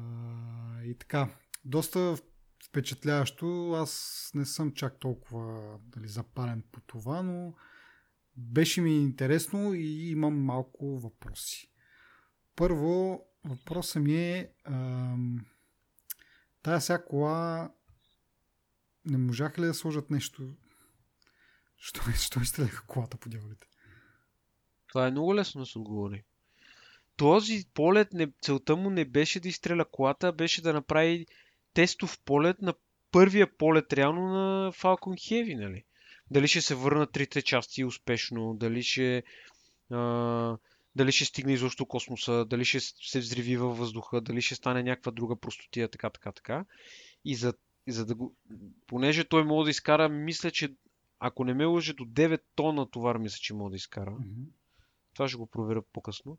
[0.83, 1.29] и така,
[1.65, 2.17] доста
[2.65, 3.73] впечатляващо.
[3.73, 7.53] Аз не съм чак толкова дали, запален по това, но
[8.37, 11.71] беше ми интересно и имам малко въпроси.
[12.55, 15.45] Първо, въпросът ми е ам,
[16.63, 17.71] тая ся кола
[19.05, 20.53] не можаха ли да сложат нещо?
[21.77, 23.67] Що, що изстреляха колата по дяволите?
[24.91, 26.23] Това е много лесно да се отговори.
[27.17, 31.25] Този полет, не, целта му не беше да изстреля колата, беше да направи
[31.73, 32.73] тестов полет на
[33.11, 35.83] първия полет реално на Falcon Heavy, нали?
[36.31, 39.23] Дали ще се върнат трите части успешно, дали ще,
[39.91, 40.57] а,
[40.95, 45.11] дали ще стигне изобщо космоса, дали ще се взриви във въздуха, дали ще стане някаква
[45.11, 46.65] друга простотия, така, така, така.
[47.25, 47.53] И за,
[47.87, 48.35] и за да го...
[48.87, 50.73] Понеже той може да изкара, мисля, че
[51.19, 54.11] ако не ме лъже, до 9 тона товар, мисля, че може да изкара.
[54.11, 54.60] Mm-hmm.
[55.13, 56.37] Това ще го проверя по-късно.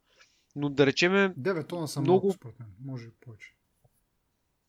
[0.56, 1.34] Но да речеме...
[1.38, 2.68] 9 тона са много, много според мен.
[2.84, 3.54] Може повече.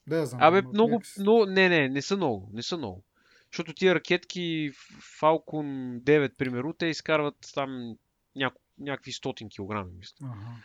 [0.08, 0.42] Да, я знам.
[0.44, 3.04] Абе, много, но, не, не, не са много, не са много.
[3.52, 4.72] Защото тия ракетки
[5.22, 7.98] Falcon 9, примерно, те изкарват там
[8.36, 10.16] няко, някакви стотин килограми, мисля.
[10.24, 10.56] Ага.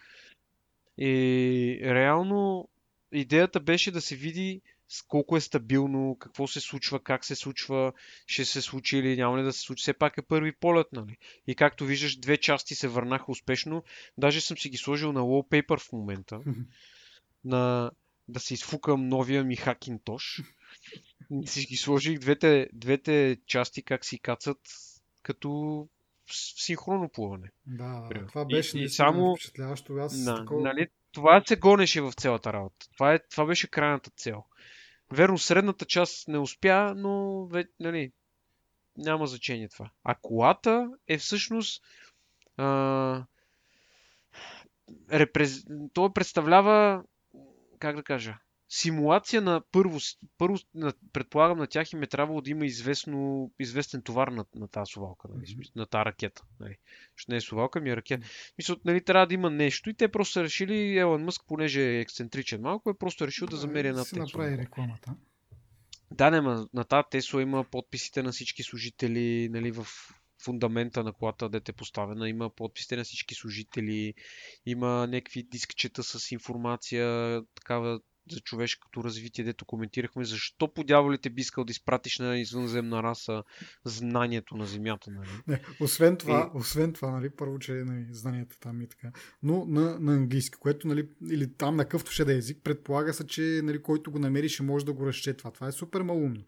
[0.98, 2.68] И реално
[3.12, 4.60] идеята беше да се види
[5.08, 7.92] колко е стабилно, какво се случва, как се случва,
[8.26, 9.82] ще се случи или няма ли да се случи.
[9.82, 11.16] Все пак е първи полет, нали?
[11.46, 13.84] И както виждаш, две части се върнаха успешно.
[14.18, 16.40] Даже съм си ги сложил на wallpaper в момента.
[17.44, 17.90] на
[18.28, 20.42] да си изфукам новия ми Хакинтош.
[21.44, 24.58] си ги сложих двете, двете части как си кацат
[25.22, 25.88] като
[26.32, 27.50] синхронно плуване.
[27.66, 29.94] Да, да това беше и, и само впечатляващо.
[29.94, 30.62] Аз на, такова...
[30.62, 32.86] нали, това се гонеше в цялата работа.
[32.92, 34.44] Това, е, това беше крайната цел.
[35.12, 38.12] Верно, средната част не успя, но ве, нали,
[38.96, 39.90] няма значение това.
[40.04, 41.82] А колата е всъщност
[42.56, 43.24] а,
[45.12, 45.64] репрез...
[45.92, 47.04] то представлява
[47.78, 48.38] как да кажа,
[48.68, 49.98] симулация на първо,
[50.38, 54.68] първо на, предполагам на тях им е трябвало да има известно, известен товар на, на
[54.68, 55.76] тази сувалка, нали, mm-hmm.
[55.76, 56.42] на тази ракета.
[56.60, 56.76] Нали.
[57.16, 58.26] Ще не е сувалка, ми е ракета.
[58.58, 62.00] Мисля, нали, трябва да има нещо и те просто са решили, Елон Мъск, понеже е
[62.00, 64.18] ексцентричен малко, е просто решил да, да замери една Тесла.
[64.18, 65.14] направи рекламата.
[66.10, 66.40] Да, не,
[66.74, 69.86] на тази Тесла има подписите на всички служители нали, в
[70.42, 74.14] фундамента на колата, дете поставена, има подписите на всички служители,
[74.66, 78.00] има някакви дискчета с информация, такава
[78.30, 83.42] за човешкото развитие, дето коментирахме, защо по дяволите би искал да изпратиш на извънземна раса
[83.84, 85.10] знанието на Земята.
[85.10, 85.28] Нали?
[85.46, 86.58] Не, освен това, и...
[86.58, 89.12] освен това нали, първо, че нали, знанието там и така,
[89.42, 93.14] но на, на английски, което, нали, или там на къвто ще да е език, предполага
[93.14, 95.50] се, че нали, който го намери ще може да го разчетва.
[95.50, 96.44] Това е супер малумно.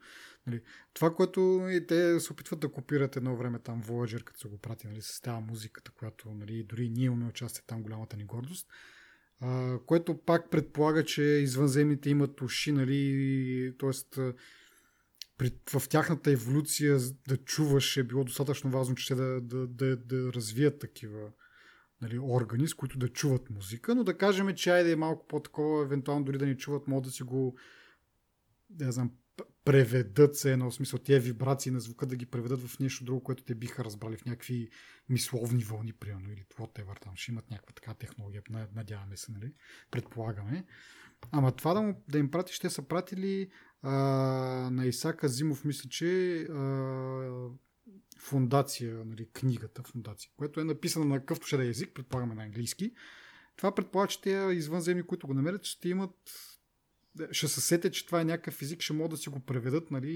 [0.47, 0.62] Нали,
[0.95, 4.59] това, което и те се опитват да копират едно време там Voyager, като са го
[4.59, 8.68] прати нали, с тази музиката, която нали, дори ние имаме участие там, голямата ни гордост.
[9.86, 13.91] Което пак предполага, че извънземните имат уши, нали, т.е.
[15.78, 20.78] в тяхната еволюция да чуваш е било достатъчно важно, че да, да, да, да развият
[20.78, 21.30] такива
[22.03, 25.84] нали, органи, с които да чуват музика, но да кажем, че айде е малко по-такова,
[25.84, 27.57] евентуално дори да не чуват, могат да си го
[28.70, 29.12] да знам,
[29.64, 33.44] преведат се едно смисъл, тия вибрации на звука да ги преведат в нещо друго, което
[33.44, 34.70] те биха разбрали в някакви
[35.08, 38.42] мисловни вълни, примерно, или whatever, там ще имат някаква така технология,
[38.74, 39.52] надяваме се, нали?
[39.90, 40.64] Предполагаме.
[41.32, 43.50] Ама това да, му, да им прати, ще са пратили
[43.82, 43.90] а,
[44.72, 47.48] на Исака Зимов, мисля, че а,
[48.18, 52.42] фундация, нали, книгата фундация, което е написана на какъвто ще да е език, предполагаме на
[52.42, 52.92] английски.
[53.56, 56.16] Това предполага, че те извънземни, които го намерят, ще имат
[57.32, 60.12] ще се сетят, че това е някакъв език, ще могат да си го преведат, нали,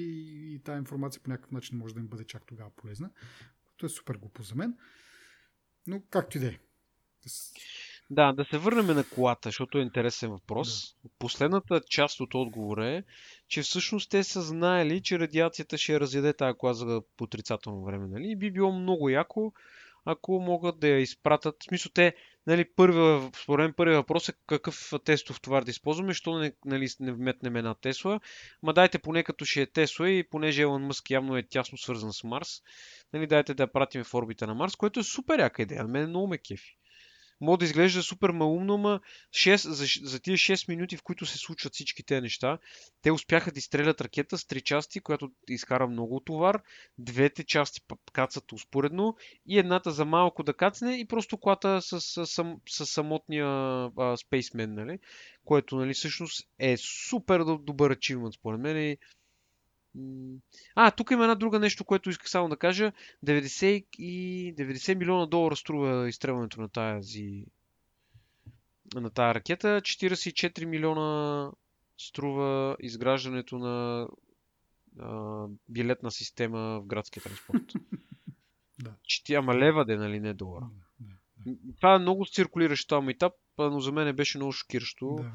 [0.55, 3.11] и тази информация по някакъв начин може да им бъде чак тогава полезна.
[3.66, 4.74] което е супер глупо за мен.
[5.86, 6.59] Но както и да е.
[8.11, 10.97] Да, да се върнем на колата, защото е интересен въпрос.
[11.03, 11.11] Да.
[11.18, 13.03] Последната част от отговора е,
[13.49, 18.07] че всъщност те са знаели, че радиацията ще разяде тази кола за отрицателно време.
[18.07, 18.30] Нали?
[18.30, 19.53] И би било много яко,
[20.05, 21.57] ако могат да я изпратят.
[21.61, 22.14] В смисъл, те,
[22.47, 26.88] нали, първи, според мен първият въпрос е какъв тестов товар да използваме, що не, нали,
[27.01, 28.20] не вметнем една Тесла.
[28.62, 32.12] Ма дайте поне като ще е Тесла и понеже Елон Мъск явно е тясно свързан
[32.12, 32.49] с Марс,
[33.12, 35.84] нали, дайте да я пратим в орбита на Марс, което е супер яка идея.
[35.84, 36.76] Мен много ме кефи.
[37.45, 41.38] Мога да изглежда супер малумно, но 6, за, за тия 6 минути, в които се
[41.38, 42.59] случват всички тези неща,
[43.03, 46.62] те успяха да изстрелят ракета с три части, която изкара много товар,
[46.99, 47.80] двете части
[48.12, 49.16] кацат успоредно
[49.47, 54.16] и едната за малко да кацне и просто колата с, с, с, с самотния а,
[54.16, 54.99] спейсмен, нали?
[55.45, 58.99] което нали, всъщност е супер добър ачивмент според мен и
[60.74, 62.92] а, тук има една друга нещо, което исках само да кажа.
[63.26, 67.47] 90, и 90 милиона долара струва изстрелването на тази
[68.95, 69.80] на тази ракета.
[69.80, 71.51] 44 милиона
[71.99, 74.09] струва изграждането на
[74.99, 77.72] а, билетна система в градския транспорт.
[78.82, 78.95] да.
[79.34, 80.70] Ама лева де, нали, не долара.
[81.01, 81.14] Да,
[81.47, 81.76] да, да.
[81.76, 85.16] Това е много циркулиращ там етап, но за мен беше много шокиращо.
[85.20, 85.32] Да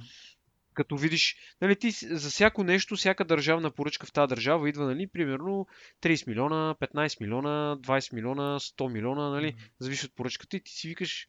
[0.79, 5.07] като видиш, нали, ти за всяко нещо, всяка държавна поръчка в тази държава идва, нали,
[5.07, 5.67] примерно
[6.01, 9.71] 30 милиона, 15 милиона, 20 милиона, 100 милиона, нали, mm-hmm.
[9.79, 11.27] зависи от поръчката и ти си викаш,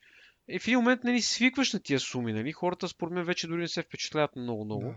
[0.49, 3.61] е, в един момент, нали, свикваш на тия суми, нали, хората според мен вече дори
[3.61, 4.85] не се впечатляват много-много.
[4.85, 4.97] Yeah.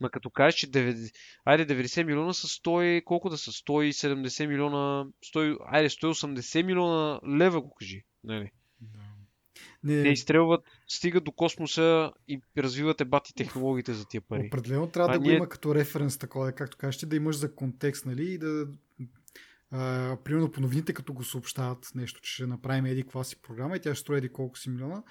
[0.00, 3.50] Ма като кажеш, че 90, айде 90 милиона са 100, колко да са?
[3.50, 8.04] 170 милиона, 100, айде 180 милиона лева го кажи.
[8.24, 8.50] Нали?
[9.84, 10.02] Не...
[10.02, 14.46] Те изстрелват, стигат до космоса и развиват ебати технологиите за тия пари.
[14.46, 15.30] Определено трябва а да ние...
[15.30, 18.66] го има като референс такова, както кажете, да имаш за контекст, нали, и да
[19.70, 23.76] а, примерно по новините, като го съобщават нещо, че ще направим еди каква си програма
[23.76, 25.02] и тя ще строи еди колко си милиона,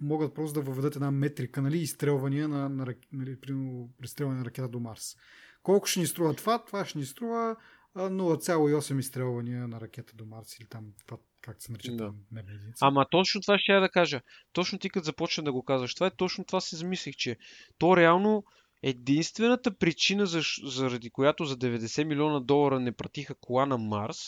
[0.00, 4.68] могат просто да въведат една метрика, нали, изстрелвания на, на нали, примерно, пристрелване на ракета
[4.68, 5.16] до Марс.
[5.62, 6.64] Колко ще ни струва това?
[6.64, 7.56] Това ще ни струва
[7.96, 12.12] 0,8 изстрелвания на ракета до Марс или там това как се наричат да.
[12.36, 12.78] единици.
[12.80, 14.20] Ама точно това ще я да кажа.
[14.52, 17.36] Точно ти като започна да го казваш, това е точно това си замислих, че
[17.78, 18.44] то реално
[18.82, 24.18] единствената причина, за, заради която за 90 милиона долара не пратиха кола на Марс,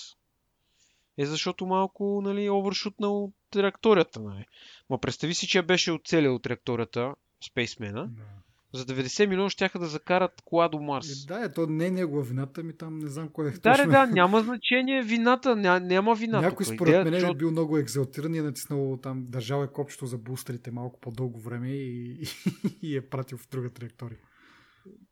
[1.19, 4.45] е защото малко, нали, овършутнал траекторията, нали.
[4.91, 8.09] Ма представи си, че беше оцелял траекторията, Спейсмена.
[8.09, 8.44] Да
[8.75, 11.25] за 90 милиона ще да закарат кола до Марс.
[11.25, 13.51] Е, да, е, то не е негова вината, ми там не знам кой е.
[13.51, 13.91] Да, точно.
[13.91, 16.41] да, няма значение вината, ня, няма вина.
[16.41, 16.75] Някой тук.
[16.75, 20.71] според мен е бил много екзалтиран и е натиснал там, държал е копчето за бустерите
[20.71, 22.27] малко по-дълго време и,
[22.83, 24.19] и е пратил в друга траектория.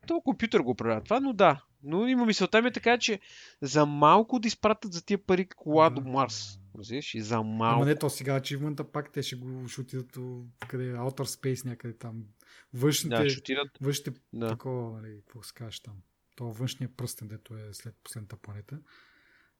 [0.06, 1.64] То компютър го правя това, но да.
[1.82, 3.20] Но има мисълта ми е така, че
[3.62, 6.58] за малко да изпратят за тия пари кола да, до Марс.
[6.78, 7.14] Разбираш?
[7.14, 7.76] И за малко.
[7.76, 10.18] Ама не, то сега ачивмента пак те ще го шутират
[10.68, 12.24] къде е Outer Space някъде там.
[12.74, 13.70] Външните, да, шутират.
[13.80, 14.48] външните да.
[14.48, 15.94] такова, нали, какво се кажеш там.
[16.36, 18.78] То външния пръстен, дето е след последната планета.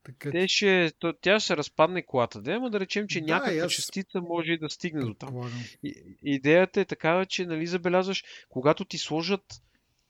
[0.05, 0.31] Така...
[0.31, 3.73] Те ще, то, тя ще разпадне колата, да, но да речем, че да, някаква аз...
[3.73, 5.51] частица може и да стигне до там.
[5.83, 9.63] И, идеята е такава, че нали, забелязваш, когато ти сложат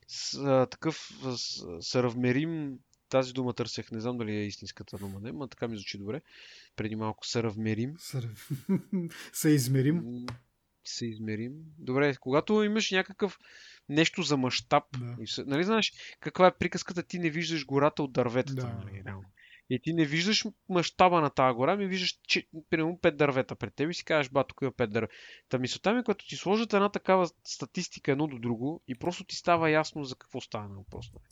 [0.06, 1.10] с, а, такъв
[1.80, 2.78] съравмерим
[3.08, 6.20] тази дума търсех, не знам дали е истинската дума, не, но така ми звучи добре.
[6.76, 7.94] Преди малко съравмерим.
[9.32, 10.26] Съизмерим.
[10.84, 11.52] Съизмерим.
[11.78, 13.38] Добре, когато имаш някакъв
[13.88, 15.16] нещо за мащаб, да.
[15.46, 18.84] нали знаеш каква е приказката, ти не виждаш гората от дърветата, да.
[18.84, 19.24] нали, реално.
[19.70, 23.74] И ти не виждаш мащаба на тази гора, ми виждаш, че, примерно, пет дървета пред
[23.74, 25.14] теб и си кажеш, ба, тук има пет дървета.
[25.48, 29.36] Та мисълта ми, като ти сложат една такава статистика едно до друго и просто ти
[29.36, 31.12] става ясно за какво става на въпрос.
[31.12, 31.24] Нали.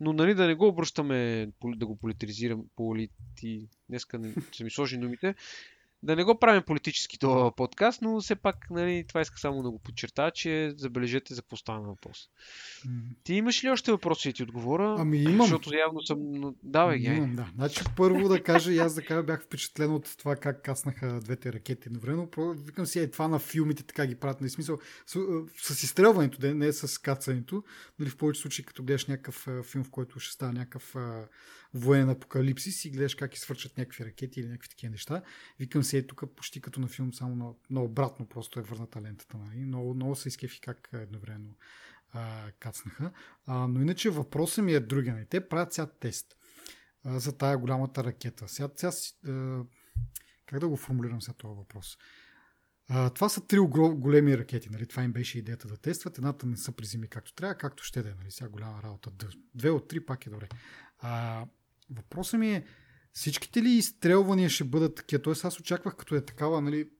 [0.00, 3.68] Но нали да не го обръщаме, да го политизирам, полити...
[3.88, 5.34] Днеска не са ми сложи думите,
[6.04, 9.70] да не го правим политически този подкаст, но все пак нали, това иска само да
[9.70, 12.18] го подчертая, че забележете за какво стана въпрос.
[13.22, 14.96] Ти имаш ли още въпроси да ти отговоря?
[14.98, 15.46] Ами имам.
[15.46, 16.18] Защото явно съм...
[16.62, 17.04] Давай ги.
[17.04, 17.50] Имам, да.
[17.54, 21.52] Значи първо да кажа, и аз да кажа, бях впечатлен от това как каснаха двете
[21.52, 22.26] ракети на време.
[22.66, 24.40] Викам си, е, това на филмите така ги правят.
[24.40, 25.18] На нали, смисъл, с,
[25.56, 27.62] с изстрелването, не с кацането.
[27.98, 30.96] Нали, в повече случаи, като гледаш някакъв филм, в който ще става някакъв
[31.74, 35.22] военен апокалипсис и гледаш как изфърчат някакви ракети или някакви такива неща.
[35.58, 39.02] Викам се, е тук почти като на филм, само на, на обратно просто е върната
[39.02, 39.38] лентата.
[39.38, 39.64] Нали?
[39.64, 41.56] Много, много се изкефи как едновременно
[42.12, 43.12] а, кацнаха.
[43.46, 45.14] А, но иначе въпросът ми е другия.
[45.14, 45.26] Нали?
[45.26, 46.36] Те правят сега тест
[47.04, 48.48] а, за тая голямата ракета.
[48.48, 48.92] Сега, сега
[49.32, 49.64] а,
[50.46, 51.98] как да го формулирам сега този въпрос?
[52.88, 54.68] А, това са три големи ракети.
[54.70, 54.86] Нали?
[54.86, 56.18] Това им беше идеята да тестват.
[56.18, 58.14] Едната не са приземи както трябва, както ще да е.
[58.14, 58.30] Нали?
[58.30, 59.10] Сега голяма работа.
[59.54, 60.48] Две от три пак е добре.
[60.98, 61.46] А,
[61.96, 62.66] Въпросът ми е,
[63.12, 65.22] всичките ли изстрелвания ще бъдат такива?
[65.22, 66.90] Тоест аз очаквах като е такава, нали,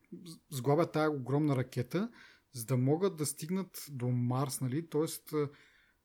[0.51, 2.11] сглабя тая огромна ракета,
[2.53, 5.33] за да могат да стигнат до Марс, нали, Тоест,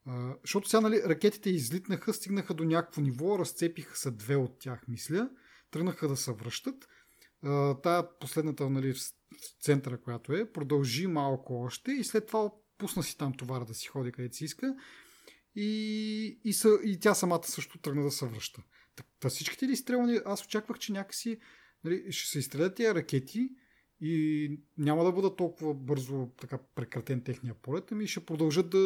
[0.05, 4.87] а, защото сега нали, ракетите излитнаха, стигнаха до някакво ниво, разцепиха се две от тях,
[4.87, 5.29] мисля,
[5.71, 6.87] тръгнаха да се връщат.
[7.43, 8.99] А, тая последната нали, в
[9.61, 13.87] центъра, която е, продължи малко още и след това пусна си там товара да си
[13.87, 14.75] ходи където си иска
[15.55, 18.61] и, и, са, и тя самата също тръгна да се връща.
[19.19, 21.37] Та всичките ли изстрелвани, аз очаквах, че някакси
[21.83, 23.49] нали, ще се изстрелят тези ракети
[24.01, 28.79] и няма да бъдат толкова бързо така прекратен техния полет, ами ще продължат да,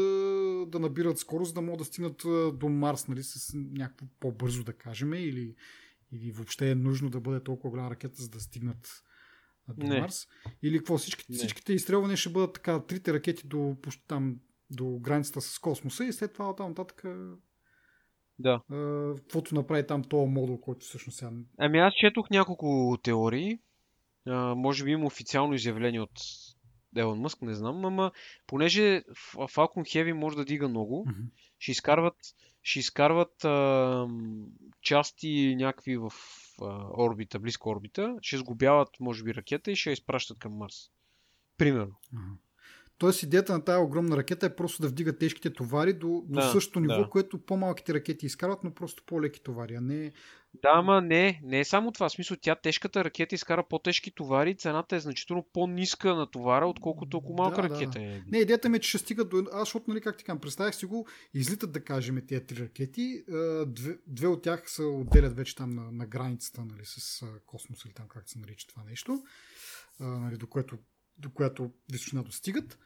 [0.68, 2.26] да набират скорост, да могат да стигнат
[2.60, 5.55] до Марс нали, с някакво по-бързо да кажем или,
[6.11, 9.03] или въобще е нужно да бъде толкова голяма ракета, за да стигнат
[9.68, 10.01] до Не.
[10.01, 10.27] Марс.
[10.64, 10.97] Или какво?
[10.97, 13.77] Всичките, всичките изстрелвания ще бъдат така, трите ракети до
[14.07, 14.39] там
[14.69, 17.03] до границата с космоса и след това оттам нататък
[18.43, 18.61] да.
[19.15, 21.31] каквото направи там този модул, който всъщност сега...
[21.57, 23.59] Ами аз четох няколко теории.
[24.27, 26.19] А, може би има официално изявление от
[26.95, 28.11] Елон Мъск, не знам, ама
[28.47, 29.03] понеже
[29.33, 31.25] Falcon Heavy може да дига много, mm-hmm.
[31.59, 32.15] ще изкарват,
[32.61, 34.07] ще изкарват а,
[34.81, 36.11] части някакви в
[36.61, 40.75] а, орбита, близко орбита, ще сгубяват, може би, ракета и ще я изпращат към Марс.
[41.57, 41.95] Примерно.
[42.13, 42.37] Mm-hmm.
[43.03, 46.51] Тоест идеята на тази огромна ракета е просто да вдига тежките товари до, до да,
[46.51, 47.09] същото ниво, да.
[47.09, 50.11] което по-малките ракети изкарват, но просто по-леки товари, а не...
[50.61, 52.09] Да, ама не, не е само това.
[52.09, 56.67] В смисъл, тя тежката ракета изкара по-тежки товари и цената е значително по-ниска на товара,
[56.67, 58.05] отколкото ако малка да, ракета да.
[58.05, 58.21] е.
[58.27, 59.45] Не, идеята ми е, че ще стигат до...
[59.53, 63.23] Аз, защото, нали, как ти казвам, представях си го, излитат да кажем тези три ракети,
[63.67, 67.93] две, две от тях се отделят вече там на, на границата, нали, с космос или
[67.93, 69.23] там как се нарича това нещо,
[69.99, 70.77] нали, до което
[71.17, 72.77] до която височина достигат.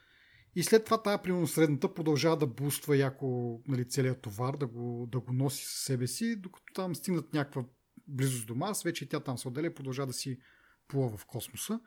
[0.57, 5.07] И след това тая, примерно средната, продължава да буства яко нали, целият товар, да го,
[5.11, 7.63] да го носи със себе си, докато там стигнат някаква
[8.07, 10.39] близост до Марс, вече тя там се отделя и продължава да си
[10.87, 11.79] плува в космоса,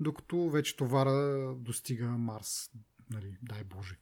[0.00, 2.70] докато вече товара достига Марс.
[3.10, 3.98] Нали, дай Боже.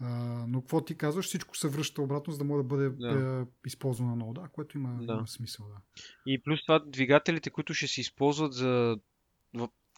[0.00, 0.08] А,
[0.48, 3.40] но какво ти казваш, всичко се връща обратно, за да може да бъде да.
[3.42, 5.12] Е, използвано много, да, което има, да.
[5.12, 5.66] има смисъл.
[5.68, 5.80] Да.
[6.26, 8.96] И плюс това двигателите, които ще се използват за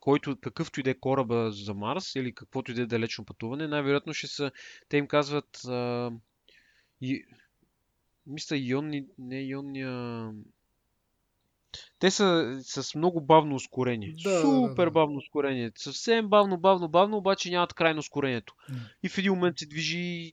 [0.00, 3.68] който, какъвто и да е кораба за Марс или каквото и да е далечно пътуване,
[3.68, 4.50] най-вероятно ще са,
[4.88, 6.10] те им казват а,
[7.00, 7.24] и,
[8.26, 10.30] мисля ионни, не ионния
[11.98, 14.14] те са с много бавно ускорение.
[14.24, 14.90] Да, Супер да, да.
[14.90, 15.72] бавно ускорение.
[15.74, 18.54] Съвсем бавно, бавно, бавно, обаче нямат крайно ускорението.
[18.70, 18.74] Mm.
[19.02, 20.32] И в един момент се движи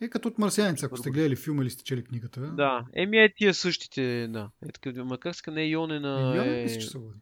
[0.00, 2.40] е като от марсианец, ако сте гледали филма или сте чели книгата.
[2.40, 4.50] Да, еми е тия същите, да.
[4.68, 6.34] Е, така, макар ска не е Ионена.
[6.36, 6.62] Ионен, е...
[6.62, 7.18] мисля, че са води.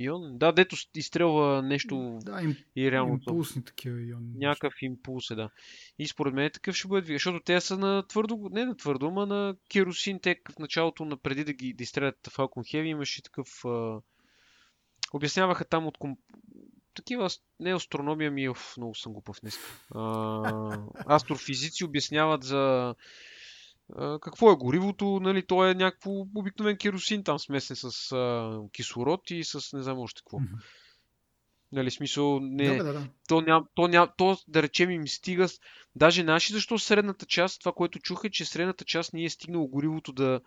[0.00, 0.38] Ион?
[0.38, 3.12] Да, дето изстрелва нещо да, им, и реално.
[3.12, 4.32] Импулсни такива иони.
[4.36, 5.50] Някакъв импулс е, да.
[5.98, 9.26] И според мен такъв ще бъде защото те са на твърдо, не на твърдо, ама
[9.26, 10.20] на керосин.
[10.20, 13.64] Те в началото, на преди да ги да изстрелят Falcon Heavy, имаше такъв...
[13.64, 14.00] А...
[15.12, 16.18] Обясняваха там от комп...
[16.94, 17.28] такива,
[17.60, 19.58] не астрономия ми, оф, много съм глупав днес.
[19.94, 20.78] А...
[21.06, 22.94] Астрофизици обясняват за
[24.22, 25.20] какво е горивото?
[25.22, 29.98] Нали, то е някакво обикновен керосин там смесен с а, кислород и с не знам
[29.98, 30.38] още какво.
[30.38, 30.62] Mm-hmm.
[31.72, 33.08] Нали, смисъл, не, да, да, да.
[33.28, 35.46] То, ням, то, ням, то, да речем, им стига.
[35.96, 39.68] Даже наши, защо средната част, това, което чух е, че средната част не е стигнало
[39.68, 40.40] горивото да,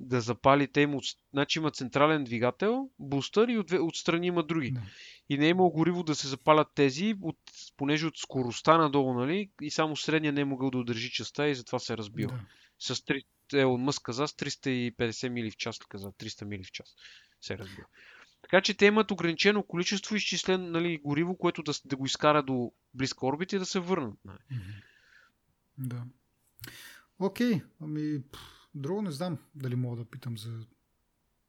[0.00, 0.72] да запали.
[0.72, 4.70] Те им от, значи има централен двигател, бустър и от, отстрани има други.
[4.70, 4.80] Не.
[5.28, 7.38] И не е имало гориво да се запалят тези, от,
[7.76, 11.54] понеже от скоростта надолу, нали, и само средния не е могъл да удържи частта и
[11.54, 12.28] затова се е разбил.
[12.28, 12.40] Да.
[12.78, 16.94] С, три, Елон Мъск каза с 350 мили в час, каза 300 мили в час.
[17.40, 17.86] Се разбира.
[18.42, 22.72] Така че те имат ограничено количество изчислен нали, гориво, което да, да го изкара до
[22.94, 24.18] близка орбита и да се върнат.
[24.24, 24.38] Нали.
[25.78, 26.04] Да.
[27.18, 28.22] Окей, ами
[28.74, 30.66] друго не знам дали мога да питам за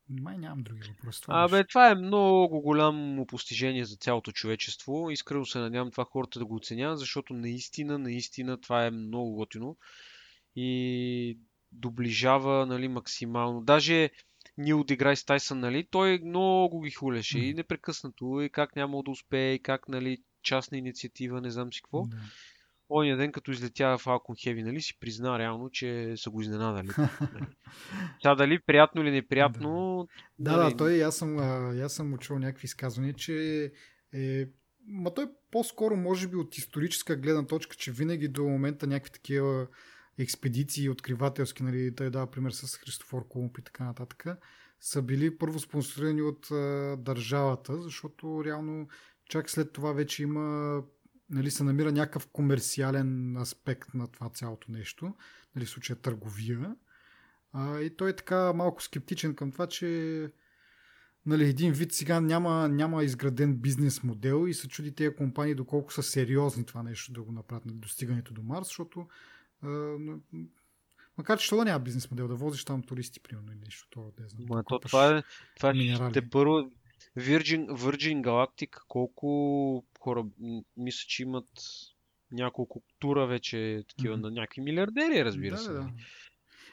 [0.10, 1.22] май нямам други въпроси.
[1.22, 5.12] Това Абе, това е много голямо постижение за цялото човечество.
[5.12, 9.78] Искрено се надявам това хората да го оценяват, защото наистина, наистина това е много готино
[10.56, 11.40] и
[11.72, 13.62] доближава нали, максимално.
[13.62, 14.10] Даже
[14.58, 17.44] Нил Деграйс Тайсън, нали, той много ги хулеше mm.
[17.44, 21.82] и непрекъснато, и как няма да успее, и как, нали, частна инициатива, не знам си
[21.82, 22.06] какво.
[22.06, 22.18] Mm.
[22.92, 26.88] Оня ден, като излетя в Falcon Heavy, нали, си призна реално, че са го изненадали.
[28.22, 30.08] Сега дали приятно или неприятно...
[30.40, 30.72] Да, нали...
[30.72, 31.40] да, той, аз съм,
[31.84, 33.72] аз съм учил някакви изказвания, че
[34.14, 34.46] е
[34.88, 39.68] Ма той по-скоро, може би, от историческа гледна точка, че винаги до момента някакви такива
[40.18, 44.26] експедиции откривателски, нали, той дава пример с Христофор Колумб и така нататък,
[44.80, 48.88] са били първо спонсорирани от а, държавата, защото реално
[49.30, 50.78] чак след това вече има
[51.32, 55.16] нали, се намира някакъв комерциален аспект на това цялото нещо,
[55.56, 56.76] нали, в случая търговия.
[57.54, 60.30] А, и той е така малко скептичен към това, че
[61.26, 65.94] нали, един вид сега няма, няма изграден бизнес модел и се чуди тези компании доколко
[65.94, 69.08] са сериозни това нещо да го направят на достигането до Марс, защото
[69.64, 69.98] а,
[71.18, 73.88] Макар че това няма бизнес модел, да возиш там туристи, примерно, или нещо.
[73.90, 75.24] Това, не знам, Ма, то, това е,
[75.56, 76.72] това е, те първо,
[77.18, 80.26] Virgin, Virgin Galactic, колко хора,
[80.78, 81.50] мисля, че имат
[82.32, 84.22] няколко тура вече такива mm-hmm.
[84.22, 85.72] на някакви милиардери, разбира да, се.
[85.72, 85.82] Да.
[85.82, 85.94] Нали?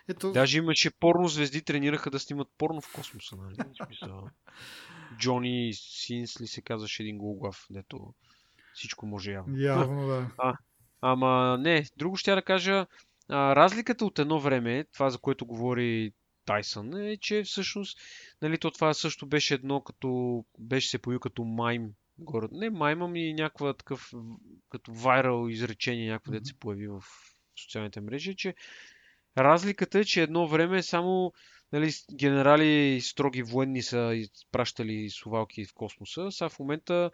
[0.08, 0.32] Ето...
[0.32, 3.56] Даже имаше порно звезди, тренираха да снимат порно в космоса, нали?
[5.18, 8.14] Джони Синс ли се казваше един голглав, дето
[8.74, 9.58] всичко може явно.
[9.58, 10.30] Явно, да.
[10.38, 10.54] А,
[11.00, 12.86] ама не, друго ще да кажа,
[13.28, 16.12] а, разликата от едно време, това за което говори
[16.44, 17.98] Тайсън, е, че всъщност,
[18.42, 22.48] нали, то това също беше едно, като беше се появи като майм горе.
[22.52, 24.12] Не майма ми някаква такъв,
[24.70, 26.40] като вайрал изречение, някакво mm-hmm.
[26.40, 27.02] да се появи в
[27.56, 28.54] социалните мрежи, че
[29.38, 31.32] разликата е, че едно време само
[31.72, 37.10] нали, генерали строги военни са изпращали сувалки в космоса, сега в момента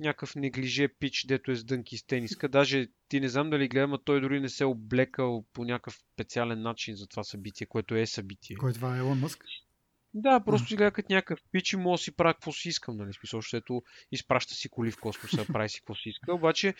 [0.00, 2.48] някакъв неглиже пич, дето е с дънки с тениска.
[2.48, 5.98] Даже ти не знам дали гледам, а той дори не се е облекал по някакъв
[6.14, 8.56] специален начин за това събитие, което е събитие.
[8.56, 9.44] Кой това е Елон Мъск?
[10.14, 12.96] Да, просто си гледа като някакъв пич и мога да си правя какво си искам,
[12.96, 13.12] нали?
[13.12, 13.82] Смисъл, защото
[14.12, 16.34] изпраща си коли в космоса, прави си какво си иска.
[16.34, 16.74] Обаче,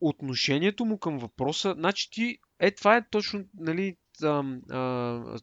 [0.00, 3.96] отношението му към въпроса, значи ти, е, това е точно, нали,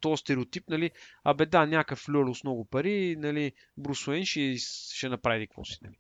[0.02, 0.92] този стереотип, нали,
[1.24, 4.56] абе да, някакъв люло с много пари, нали, Брус Уейн ще,
[4.94, 5.96] ще направи какво си, нали.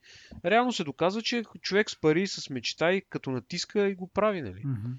[0.45, 4.41] Реално се доказва, че човек с пари, с мечта и като натиска и го прави,
[4.41, 4.63] нали.
[4.63, 4.93] Mm-hmm.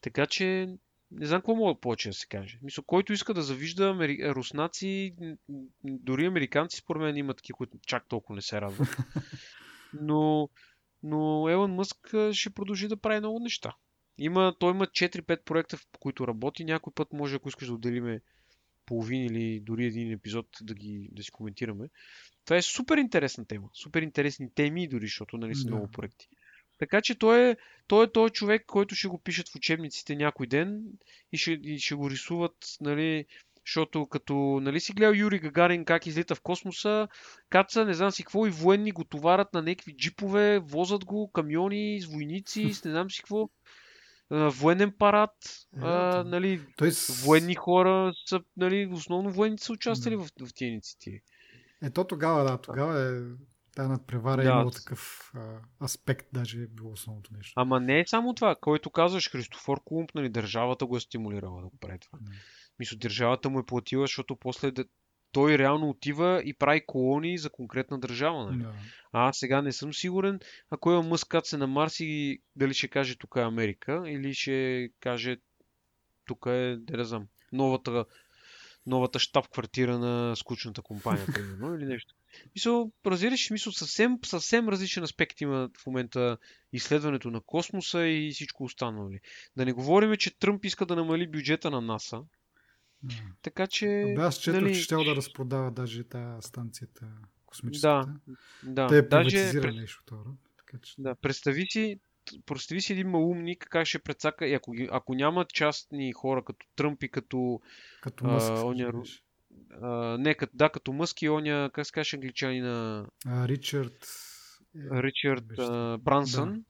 [0.00, 0.68] Така че
[1.10, 2.58] не знам какво мога повече да се каже.
[2.62, 4.34] Мисля, който иска да завижда амери...
[4.34, 5.14] руснаци,
[5.84, 8.96] дори американци, според мен имат такива, които чак толкова не се радват.
[10.00, 10.48] Но,
[11.02, 13.76] но Елон Мъск ще продължи да прави много неща.
[14.18, 16.64] Има, той има 4-5 проекта, в които работи.
[16.64, 18.20] Някой път може, ако искаш да отделиме
[18.86, 21.88] половин или дори един епизод да, ги, да си коментираме.
[22.44, 23.68] Това е супер интересна тема.
[23.72, 25.70] Супер интересни теми, дори, защото нали, са да.
[25.70, 26.28] много проекти.
[26.78, 27.56] Така че той е,
[27.86, 30.82] той е той човек, който ще го пишат в учебниците някой ден
[31.32, 33.26] и ще, и ще го рисуват, нали,
[33.66, 37.08] защото като нали си гледал Юри Гагарин как излита в космоса,
[37.50, 42.00] каца, не знам си какво, и военни го товарят на някакви джипове, возат го, камиони
[42.00, 43.48] с войници, с не знам си какво.
[44.30, 45.34] Военен парад,
[45.76, 47.24] е, а, нали, Той с...
[47.24, 51.22] военни хора са, нали, основно военните са участвали в, в тези инициативи.
[51.82, 53.20] Ето тогава, да, тогава е
[53.78, 54.48] Та надпревара да.
[54.48, 57.52] е имало такъв а, аспект, даже е било основното нещо.
[57.56, 61.68] Ама не е само това, който казваш Христофор Колумб, нали, държавата го е стимулирала да
[61.68, 62.18] го прави това.
[62.78, 64.84] Мисля, държавата му е платила, защото после да,
[65.32, 68.44] той реално отива и прави колонии за конкретна държава.
[68.44, 68.62] Нали?
[68.62, 68.72] Да.
[69.12, 70.40] А аз сега не съм сигурен,
[70.70, 74.88] ако има мъскат се на Марс и дали ще каже тук е Америка или ще
[75.00, 75.36] каже
[76.24, 78.04] тук е, да знам, новата,
[78.86, 82.14] новата штаб-квартира на скучната компания, примерно, или нещо.
[82.54, 86.38] Мисъл, разбираш, мисъл, съвсем, съвсем различен аспект има в момента
[86.72, 89.10] изследването на космоса и всичко останало.
[89.56, 92.22] Да не говорим, че Тръмп иска да намали бюджета на НАСА.
[93.42, 94.14] Така че...
[94.16, 94.74] Да, аз четох, нали...
[94.74, 97.06] че ще да разпродава даже тази станцията
[97.46, 98.20] космическата.
[98.62, 98.88] Да, да.
[98.88, 99.52] Те е даже...
[99.60, 100.22] нещо това.
[100.58, 100.94] Така, че...
[100.98, 102.00] Да, представи си,
[102.46, 107.02] представи си един малумник как ще прецака, и ако, ако няма частни хора като Тръмп
[107.02, 107.60] и като,
[108.02, 108.92] като Мъск, а, оня,
[109.82, 113.06] а, не, като, да, като Мъск и оня, как се каже англичанина?
[113.26, 114.08] А, Ричард...
[114.92, 116.52] Ричард а, Брансън.
[116.52, 116.60] Да.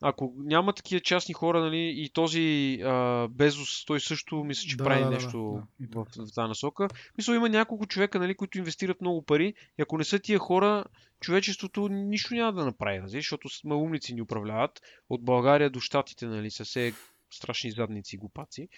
[0.00, 4.84] ако няма такива частни хора, нали, и този а, Безос, той също мисля, че Да,
[4.84, 6.88] прави да, да, нещо да, и в, в тази насока.
[7.18, 10.84] Мисля, има няколко човека, нали, които инвестират много пари и ако не са тия хора,
[11.20, 14.80] човечеството нищо няма да направи, нали, защото с умници ни управляват.
[15.08, 16.92] От България до Штатите, нали, са все
[17.30, 18.68] страшни задници и глупаци.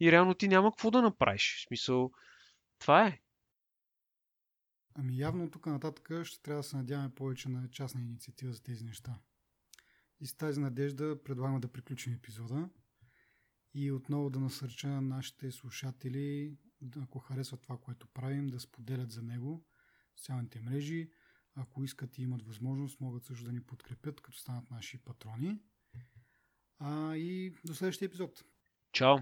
[0.00, 1.56] И реално ти няма какво да направиш.
[1.58, 2.10] В смисъл,
[2.78, 3.20] това е.
[4.94, 8.84] Ами явно тук нататък ще трябва да се надяваме повече на частна инициатива за тези
[8.84, 9.18] неща.
[10.20, 12.68] И с тази надежда предлагам да приключим епизода
[13.74, 16.56] и отново да насърча нашите слушатели,
[16.96, 19.64] ако харесват това, което правим, да споделят за него
[20.14, 21.10] в социалните мрежи.
[21.54, 25.60] Ако искат и имат възможност, могат също да ни подкрепят, като станат наши патрони.
[26.78, 28.44] А, и до следващия епизод.
[28.92, 29.18] Чао!